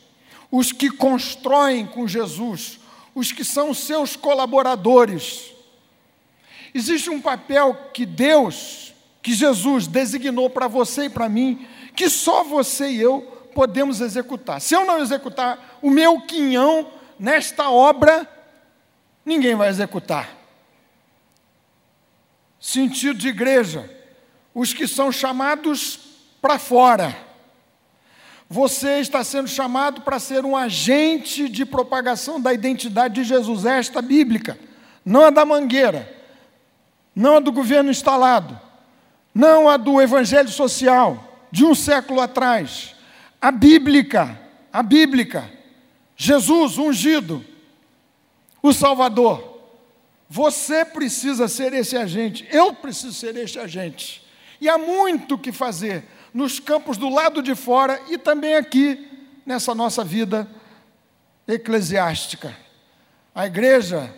os 0.51 0.73
que 0.73 0.91
constroem 0.91 1.87
com 1.87 2.07
Jesus 2.07 2.79
os 3.17 3.33
que 3.33 3.43
são 3.43 3.73
seus 3.73 4.15
colaboradores. 4.15 5.51
Existe 6.75 7.09
um 7.09 7.19
papel 7.19 7.75
que 7.95 8.05
Deus, 8.05 8.93
que 9.23 9.33
Jesus 9.33 9.87
designou 9.87 10.51
para 10.51 10.69
você 10.69 11.07
e 11.07 11.11
para 11.11 11.27
mim, 11.27 11.67
que 11.97 12.11
só 12.11 12.45
você 12.45 12.91
e 12.91 13.01
eu 13.01 13.36
podemos 13.57 14.03
executar. 14.03 14.61
Se 14.61 14.75
eu 14.75 14.85
não 14.85 14.99
executar 14.99 15.79
o 15.81 15.89
meu 15.89 16.21
quinhão 16.21 16.93
nesta 17.19 17.71
obra, 17.71 18.29
ninguém 19.25 19.55
vai 19.55 19.71
executar. 19.71 20.29
Sentido 22.61 23.19
de 23.19 23.29
igreja, 23.29 23.91
os 24.55 24.75
que 24.75 24.87
são 24.87 25.11
chamados 25.11 25.99
para 26.43 26.59
fora. 26.59 27.17
Você 28.47 29.01
está 29.01 29.25
sendo 29.25 29.49
chamado 29.49 30.03
para 30.03 30.19
ser 30.19 30.45
um 30.45 30.55
agente 30.55 31.49
de 31.49 31.65
propagação 31.65 32.39
da 32.39 32.53
identidade 32.53 33.15
de 33.15 33.25
Jesus, 33.25 33.65
esta 33.65 34.03
bíblica, 34.03 34.59
não 35.03 35.25
a 35.25 35.31
da 35.31 35.47
mangueira, 35.47 36.15
não 37.15 37.39
a 37.39 37.41
do 37.41 37.51
governo 37.51 37.91
instalado, 37.91 38.61
não 39.35 39.67
a 39.67 39.79
do 39.79 39.99
evangelho 40.03 40.51
social 40.51 41.47
de 41.51 41.65
um 41.65 41.75
século 41.75 42.21
atrás, 42.21 42.96
a 43.41 43.51
bíblica, 43.51 44.41
a 44.73 44.83
bíblica, 44.83 45.51
Jesus 46.17 46.79
ungido, 46.79 47.45
o 48.63 48.73
Salvador. 48.73 49.55
Você 50.29 50.85
precisa 50.85 51.47
ser 51.47 51.73
esse 51.73 51.97
agente, 51.97 52.47
eu 52.51 52.75
preciso 52.75 53.13
ser 53.13 53.37
esse 53.37 53.59
agente. 53.59 54.27
E 54.61 54.69
há 54.69 54.77
muito 54.79 55.39
que 55.39 55.53
fazer 55.53 56.05
nos 56.33 56.59
campos 56.59 56.97
do 56.97 57.09
lado 57.09 57.43
de 57.43 57.55
fora 57.55 58.01
e 58.09 58.19
também 58.19 58.55
aqui 58.55 59.09
nessa 59.45 59.75
nossa 59.75 60.03
vida 60.03 60.49
eclesiástica. 61.47 62.57
A 63.35 63.47
igreja 63.47 64.13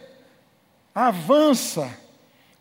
avança 0.95 1.91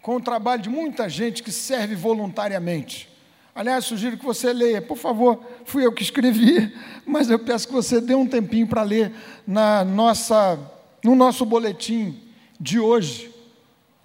com 0.02 0.16
o 0.16 0.22
trabalho 0.22 0.62
de 0.62 0.70
muita 0.70 1.08
gente 1.08 1.42
que 1.42 1.52
serve 1.52 1.96
voluntariamente. 1.96 3.10
Aliás, 3.58 3.86
sugiro 3.86 4.16
que 4.16 4.24
você 4.24 4.54
leia, 4.54 4.80
por 4.80 4.98
favor, 4.98 5.44
fui 5.66 5.84
eu 5.84 5.92
que 5.92 6.04
escrevi, 6.04 6.72
mas 7.04 7.28
eu 7.28 7.40
peço 7.40 7.68
que 7.68 7.74
você 7.74 8.00
dê 8.00 8.14
um 8.14 8.28
tempinho 8.28 8.68
para 8.68 8.84
ler 8.84 9.12
na 9.48 9.84
nossa, 9.84 10.60
no 11.04 11.16
nosso 11.16 11.44
boletim 11.44 12.16
de 12.60 12.80
hoje, 12.80 13.34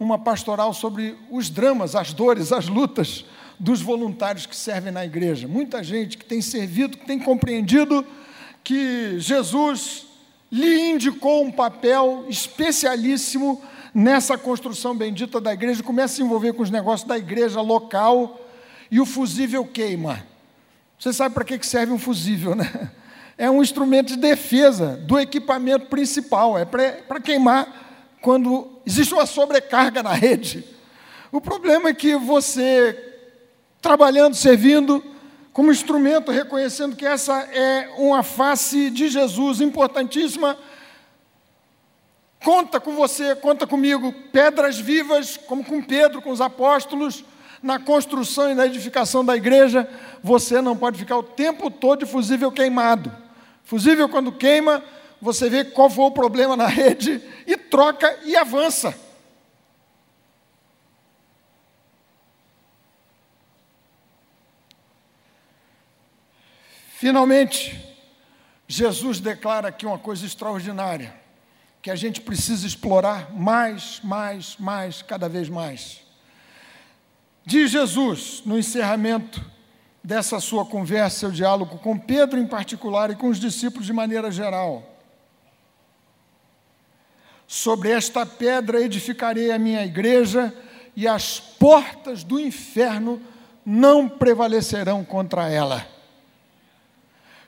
uma 0.01 0.19
pastoral 0.19 0.73
sobre 0.73 1.15
os 1.31 1.51
dramas, 1.51 1.95
as 1.95 2.15
dores, 2.15 2.51
as 2.51 2.67
lutas 2.67 3.27
dos 3.61 3.83
voluntários 3.83 4.47
que 4.47 4.57
servem 4.57 4.91
na 4.91 5.05
igreja. 5.05 5.47
Muita 5.47 5.85
gente 5.85 6.17
que 6.17 6.25
tem 6.25 6.41
servido, 6.41 6.97
que 6.97 7.05
tem 7.05 7.19
compreendido 7.19 8.07
que 8.65 9.21
Jesus 9.21 10.07
lhe 10.51 10.93
indicou 10.93 11.45
um 11.45 11.53
papel 11.53 12.25
especialíssimo 12.27 13.61
nessa 13.95 14.39
construção 14.39 14.97
bendita 14.97 15.39
da 15.39 15.53
igreja, 15.53 15.83
começa 15.83 16.15
a 16.15 16.17
se 16.17 16.23
envolver 16.23 16.55
com 16.55 16.63
os 16.63 16.71
negócios 16.71 17.07
da 17.07 17.19
igreja 17.19 17.61
local 17.61 18.39
e 18.93 19.01
o 19.01 19.07
fusível 19.07 19.65
queima. 19.65 20.23
Você 20.99 21.15
sabe 21.15 21.35
para 21.35 21.45
que 21.45 21.67
serve 21.67 21.95
um 21.95 21.99
fusível, 21.99 22.55
né? 22.55 22.91
É 23.39 23.51
um 23.51 23.63
instrumento 23.63 24.09
de 24.09 24.17
defesa 24.17 24.99
do 24.99 25.19
equipamento 25.19 25.87
principal, 25.87 26.59
é 26.59 26.67
para 26.67 27.19
queimar 27.19 28.19
quando 28.21 28.71
existe 28.85 29.15
uma 29.15 29.25
sobrecarga 29.25 30.03
na 30.03 30.13
rede. 30.13 30.63
O 31.33 31.41
problema 31.41 31.89
é 31.89 31.95
que 31.95 32.15
você 32.17 33.15
trabalhando, 33.81 34.35
servindo, 34.35 35.03
como 35.55 35.73
instrumento, 35.73 36.31
reconhecendo 36.31 36.95
que 36.95 37.07
essa 37.07 37.33
é 37.45 37.95
uma 37.97 38.23
face 38.23 38.91
de 38.91 39.09
Jesus 39.09 39.63
importantíssima. 39.63 40.59
Conta 42.45 42.79
com 42.79 42.95
você, 42.95 43.35
conta 43.37 43.67
comigo, 43.67 44.13
pedras 44.31 44.79
vivas, 44.79 45.39
como 45.39 45.65
com 45.65 45.81
Pedro, 45.83 46.21
com 46.21 46.31
os 46.31 46.43
apóstolos, 46.43 47.25
na 47.63 47.79
construção 47.79 48.51
e 48.51 48.55
na 48.55 48.67
edificação 48.67 49.25
da 49.25 49.37
igreja. 49.37 49.89
Você 50.23 50.61
não 50.61 50.77
pode 50.77 50.99
ficar 50.99 51.17
o 51.17 51.23
tempo 51.23 51.71
todo 51.71 52.01
de 52.01 52.07
fusível 52.07 52.51
queimado. 52.51 53.13
Fusível, 53.63 54.09
quando 54.09 54.33
queima, 54.33 54.83
você 55.21 55.49
vê 55.49 55.65
qual 55.65 55.89
foi 55.89 56.05
o 56.05 56.11
problema 56.11 56.57
na 56.57 56.67
rede 56.69 57.23
e 57.47 57.57
troca 57.57 58.19
e 58.25 58.37
avança. 58.37 58.95
Finalmente, 66.97 67.97
Jesus 68.69 69.19
declara 69.19 69.69
aqui 69.69 69.85
uma 69.85 69.99
coisa 69.99 70.25
extraordinária, 70.25 71.13
que 71.83 71.91
a 71.91 71.97
gente 71.97 72.21
precisa 72.21 72.65
explorar 72.65 73.33
mais, 73.33 74.01
mais, 74.05 74.57
mais, 74.57 75.03
cada 75.03 75.29
vez 75.29 75.49
mais. 75.49 76.02
Diz 77.45 77.71
Jesus, 77.71 78.43
no 78.45 78.59
encerramento 78.59 79.45
dessa 80.03 80.41
sua 80.41 80.65
conversa, 80.65 81.21
seu 81.21 81.31
diálogo 81.31 81.79
com 81.79 81.99
Pedro 81.99 82.39
em 82.39 82.47
particular 82.47 83.11
e 83.11 83.17
com 83.17 83.29
os 83.29 83.39
discípulos 83.39 83.87
de 83.87 83.93
maneira 83.93 84.31
geral. 84.31 84.89
Sobre 87.47 87.91
esta 87.91 88.25
pedra 88.25 88.81
edificarei 88.81 89.51
a 89.51 89.59
minha 89.59 89.85
igreja, 89.85 90.55
e 90.95 91.09
as 91.09 91.41
portas 91.41 92.23
do 92.23 92.39
inferno 92.39 93.21
não 93.65 94.09
prevalecerão 94.09 95.05
contra 95.05 95.49
ela. 95.49 95.87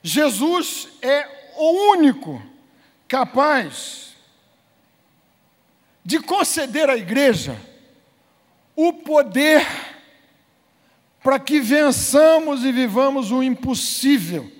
Jesus 0.02 0.88
é 1.02 1.52
o 1.56 1.92
único 1.92 2.42
capaz 3.06 4.14
de 6.04 6.20
conceder 6.20 6.88
à 6.90 6.96
igreja 6.96 7.58
o 8.76 8.92
poder 8.92 9.66
para 11.22 11.38
que 11.38 11.60
vençamos 11.60 12.64
e 12.64 12.70
vivamos 12.70 13.30
o 13.30 13.42
impossível. 13.42 14.50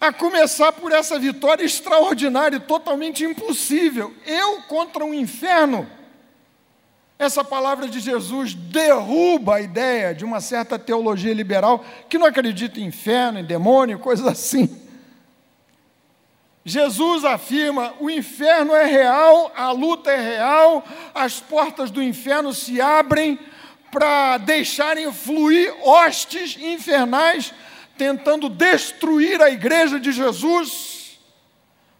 A 0.00 0.12
começar 0.12 0.72
por 0.72 0.92
essa 0.92 1.18
vitória 1.18 1.64
extraordinária 1.64 2.56
e 2.56 2.60
totalmente 2.60 3.24
impossível. 3.24 4.12
Eu 4.26 4.62
contra 4.62 5.04
o 5.04 5.14
inferno. 5.14 5.88
Essa 7.18 7.42
palavra 7.42 7.88
de 7.88 7.98
Jesus 7.98 8.52
derruba 8.52 9.56
a 9.56 9.60
ideia 9.60 10.14
de 10.14 10.24
uma 10.24 10.40
certa 10.40 10.78
teologia 10.78 11.32
liberal 11.32 11.82
que 12.10 12.18
não 12.18 12.26
acredita 12.26 12.78
em 12.78 12.86
inferno, 12.86 13.38
em 13.38 13.44
demônio, 13.44 13.98
coisas 13.98 14.26
assim. 14.26 14.85
Jesus 16.68 17.24
afirma: 17.24 17.94
o 18.00 18.10
inferno 18.10 18.74
é 18.74 18.84
real, 18.84 19.52
a 19.54 19.70
luta 19.70 20.10
é 20.10 20.20
real, 20.20 20.84
as 21.14 21.38
portas 21.38 21.92
do 21.92 22.02
inferno 22.02 22.52
se 22.52 22.80
abrem 22.80 23.38
para 23.92 24.36
deixarem 24.38 25.12
fluir 25.12 25.72
hostes 25.80 26.58
infernais 26.60 27.54
tentando 27.96 28.48
destruir 28.48 29.40
a 29.40 29.48
igreja 29.48 30.00
de 30.00 30.10
Jesus. 30.10 31.20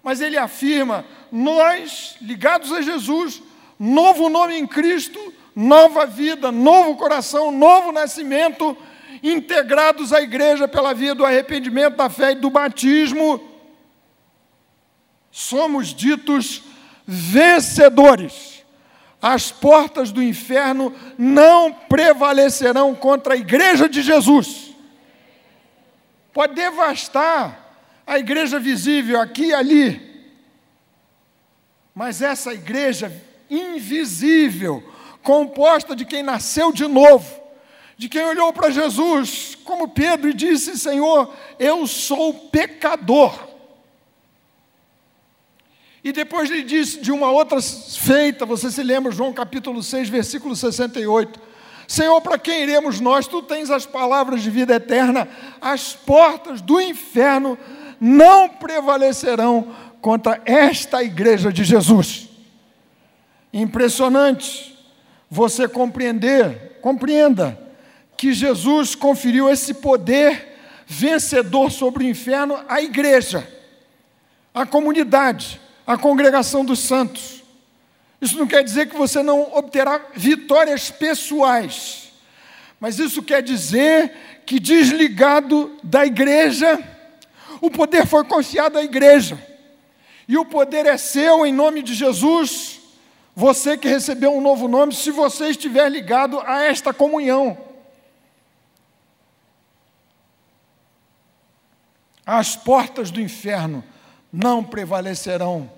Mas 0.03 0.21
ele 0.21 0.37
afirma: 0.37 1.05
nós, 1.31 2.17
ligados 2.21 2.73
a 2.73 2.83
Jesus, 2.83 3.41
novo 3.79 4.29
nome 4.29 4.59
em 4.59 4.67
Cristo, 4.67 5.33
nova 5.55 6.07
vida, 6.07 6.51
novo 6.51 6.97
coração, 6.97 7.53
novo 7.53 7.93
nascimento, 7.93 8.77
integrados 9.23 10.13
à 10.13 10.21
igreja 10.21 10.67
pela 10.67 10.93
via 10.93 11.15
do 11.15 11.25
arrependimento, 11.25 11.97
da 11.97 12.11
fé 12.11 12.33
e 12.33 12.35
do 12.35 12.51
batismo. 12.51 13.46
Somos 15.39 15.89
ditos 15.89 16.63
vencedores. 17.07 18.65
As 19.21 19.53
portas 19.53 20.11
do 20.11 20.23
inferno 20.23 20.95
não 21.19 21.71
prevalecerão 21.71 22.95
contra 22.95 23.35
a 23.35 23.37
igreja 23.37 23.87
de 23.87 24.01
Jesus. 24.01 24.75
Pode 26.33 26.55
devastar 26.55 28.01
a 28.07 28.19
igreja 28.19 28.59
visível 28.59 29.21
aqui 29.21 29.49
e 29.49 29.55
ali, 29.55 30.25
mas 31.95 32.23
essa 32.23 32.55
igreja 32.55 33.13
invisível, 33.51 34.83
composta 35.23 35.95
de 35.95 36.07
quem 36.07 36.23
nasceu 36.23 36.73
de 36.73 36.87
novo, 36.87 37.43
de 37.99 38.09
quem 38.09 38.25
olhou 38.25 38.55
para 38.55 38.71
Jesus, 38.71 39.55
como 39.65 39.89
Pedro, 39.89 40.31
e 40.31 40.35
disse: 40.35 40.79
Senhor, 40.79 41.31
eu 41.59 41.87
sou 41.87 42.33
pecador. 42.33 43.56
E 46.07 46.13
depois 46.13 46.49
lhe 46.49 46.63
disse 46.63 47.01
de 47.01 47.11
uma 47.11 47.33
outra 47.33 47.61
feita, 47.61 48.47
você 48.47 48.71
se 48.71 48.81
lembra, 48.81 49.11
João 49.11 49.33
capítulo 49.33 49.83
6, 49.83 50.09
versículo 50.09 50.55
68. 50.55 51.41
Senhor, 51.89 52.21
para 52.21 52.39
quem 52.39 52.63
iremos 52.63 53.01
nós? 53.01 53.27
Tu 53.27 53.43
tens 53.43 53.73
as 53.73 53.85
palavras 53.85 54.41
de 54.41 54.49
vida 54.49 54.77
eterna, 54.77 55.29
as 55.61 55.95
portas 55.95 56.61
do 56.61 56.81
inferno 56.81 57.59
não 58.01 58.49
prevalecerão 58.49 59.75
contra 60.01 60.41
esta 60.45 61.03
igreja 61.03 61.53
de 61.53 61.65
Jesus. 61.65 62.29
Impressionante 63.53 64.79
você 65.29 65.67
compreender, 65.67 66.79
compreenda 66.81 67.59
que 68.17 68.33
Jesus 68.33 68.95
conferiu 68.95 69.51
esse 69.51 69.75
poder 69.75 70.57
vencedor 70.87 71.73
sobre 71.73 72.05
o 72.05 72.09
inferno 72.09 72.57
à 72.69 72.81
igreja, 72.81 73.45
à 74.55 74.65
comunidade, 74.65 75.66
a 75.87 75.97
congregação 75.97 76.65
dos 76.65 76.81
santos. 76.81 77.45
Isso 78.21 78.37
não 78.37 78.47
quer 78.47 78.65
dizer 78.65 78.89
que 78.89 78.97
você 78.97 79.23
não 79.23 79.57
obterá 79.57 80.01
vitórias 80.15 80.91
pessoais, 80.91 82.13
mas 82.81 82.99
isso 82.99 83.23
quer 83.23 83.43
dizer 83.43 84.43
que, 84.45 84.59
desligado 84.59 85.77
da 85.83 86.05
igreja, 86.05 86.83
o 87.61 87.71
poder 87.71 88.07
foi 88.07 88.25
confiado 88.25 88.79
à 88.79 88.83
igreja, 88.83 89.41
e 90.27 90.37
o 90.37 90.45
poder 90.45 90.87
é 90.87 90.97
seu 90.97 91.47
em 91.47 91.53
nome 91.53 91.83
de 91.83 91.95
Jesus. 91.95 92.81
Você 93.35 93.77
que 93.77 93.87
recebeu 93.87 94.35
um 94.35 94.41
novo 94.41 94.67
nome, 94.67 94.95
se 94.95 95.11
você 95.11 95.51
estiver 95.51 95.89
ligado 95.89 96.41
a 96.41 96.65
esta 96.65 96.93
comunhão. 96.93 97.57
As 102.25 102.57
portas 102.57 103.11
do 103.13 103.21
inferno 103.21 103.85
não 104.33 104.65
prevalecerão 104.65 105.76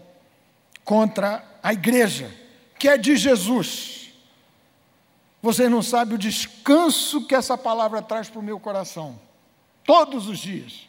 contra 0.89 1.45
a 1.63 1.75
igreja, 1.75 2.35
que 2.79 2.89
é 2.89 2.97
de 2.97 3.15
Jesus. 3.15 4.11
Você 5.43 5.69
não 5.69 5.83
sabe 5.83 6.15
o 6.15 6.19
descanso 6.19 7.27
que 7.27 7.35
essa 7.35 7.59
palavra 7.59 8.01
traz 8.01 8.31
para 8.31 8.41
o 8.41 8.43
meu 8.43 8.59
coração, 8.59 9.21
todos 9.85 10.27
os 10.29 10.39
dias. 10.39 10.89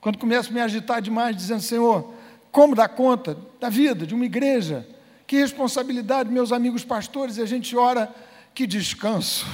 Quando 0.00 0.18
começo 0.18 0.50
a 0.50 0.52
me 0.52 0.60
agitar 0.60 1.00
demais, 1.00 1.36
dizendo, 1.36 1.62
Senhor, 1.62 2.12
como 2.50 2.74
dar 2.74 2.88
conta 2.88 3.38
da 3.60 3.68
vida 3.68 4.04
de 4.04 4.16
uma 4.16 4.24
igreja? 4.24 4.84
Que 5.28 5.36
responsabilidade, 5.36 6.28
meus 6.28 6.50
amigos 6.50 6.84
pastores, 6.84 7.36
e 7.36 7.42
a 7.42 7.46
gente 7.46 7.76
ora, 7.76 8.12
que 8.52 8.66
descanso. 8.66 9.46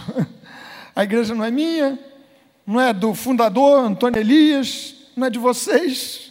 A 0.96 1.04
igreja 1.04 1.34
não 1.34 1.44
é 1.44 1.50
minha, 1.50 1.98
não 2.66 2.80
é 2.80 2.94
do 2.94 3.12
fundador 3.12 3.84
Antônio 3.84 4.18
Elias, 4.18 4.94
não 5.14 5.26
é 5.26 5.28
de 5.28 5.38
vocês. 5.38 6.25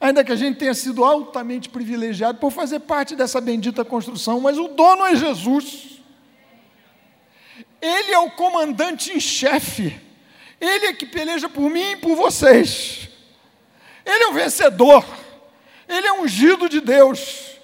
Ainda 0.00 0.22
que 0.22 0.32
a 0.32 0.36
gente 0.36 0.58
tenha 0.58 0.74
sido 0.74 1.04
altamente 1.04 1.68
privilegiado 1.68 2.38
por 2.38 2.50
fazer 2.50 2.80
parte 2.80 3.16
dessa 3.16 3.40
bendita 3.40 3.84
construção, 3.84 4.40
mas 4.40 4.58
o 4.58 4.68
dono 4.68 5.06
é 5.06 5.16
Jesus. 5.16 6.00
Ele 7.80 8.12
é 8.12 8.18
o 8.18 8.30
comandante 8.30 9.12
em 9.12 9.20
chefe. 9.20 9.98
Ele 10.60 10.86
é 10.86 10.92
que 10.92 11.06
peleja 11.06 11.48
por 11.48 11.70
mim 11.70 11.92
e 11.92 11.96
por 11.96 12.14
vocês. 12.14 13.08
Ele 14.04 14.24
é 14.24 14.28
o 14.28 14.34
vencedor. 14.34 15.04
Ele 15.88 16.06
é 16.06 16.12
ungido 16.12 16.68
de 16.68 16.80
Deus. 16.80 17.56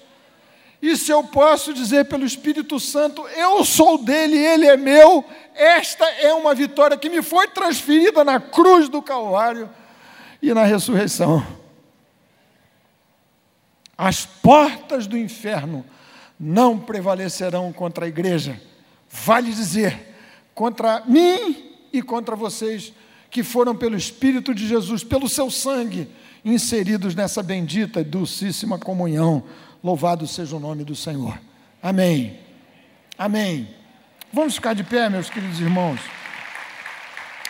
E 0.81 0.97
se 0.97 1.11
eu 1.11 1.23
posso 1.23 1.73
dizer 1.73 2.05
pelo 2.05 2.25
Espírito 2.25 2.79
Santo, 2.79 3.25
eu 3.29 3.63
sou 3.63 3.97
dele, 3.97 4.37
ele 4.37 4.65
é 4.65 4.75
meu, 4.75 5.23
esta 5.55 6.05
é 6.05 6.33
uma 6.33 6.53
vitória 6.53 6.97
que 6.97 7.09
me 7.09 7.21
foi 7.21 7.47
transferida 7.47 8.21
na 8.23 8.37
cruz 8.37 8.89
do 8.89 9.01
Calvário 9.01 9.69
e 10.41 10.53
na 10.53 10.65
ressurreição. 10.65 11.62
As 13.97 14.25
portas 14.25 15.07
do 15.07 15.17
inferno 15.17 15.85
não 16.39 16.77
prevalecerão 16.77 17.71
contra 17.71 18.05
a 18.05 18.07
igreja, 18.07 18.59
vale 19.09 19.51
dizer, 19.51 20.15
contra 20.53 21.03
mim 21.05 21.71
e 21.91 22.01
contra 22.01 22.35
vocês 22.35 22.93
que 23.29 23.43
foram 23.43 23.75
pelo 23.75 23.95
Espírito 23.95 24.53
de 24.53 24.67
Jesus, 24.67 25.03
pelo 25.03 25.27
seu 25.27 25.49
sangue, 25.49 26.07
inseridos 26.45 27.15
nessa 27.15 27.41
bendita 27.41 28.01
e 28.01 28.03
dulcíssima 28.03 28.77
comunhão. 28.77 29.43
Louvado 29.83 30.27
seja 30.27 30.55
o 30.55 30.59
nome 30.59 30.83
do 30.83 30.95
Senhor. 30.95 31.39
Amém. 31.81 32.39
Amém. 33.17 33.67
Vamos 34.31 34.55
ficar 34.55 34.73
de 34.73 34.83
pé, 34.83 35.09
meus 35.09 35.29
queridos 35.29 35.59
irmãos. 35.59 35.99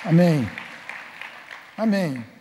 Amém. 0.05 0.49
Amém. 1.77 2.32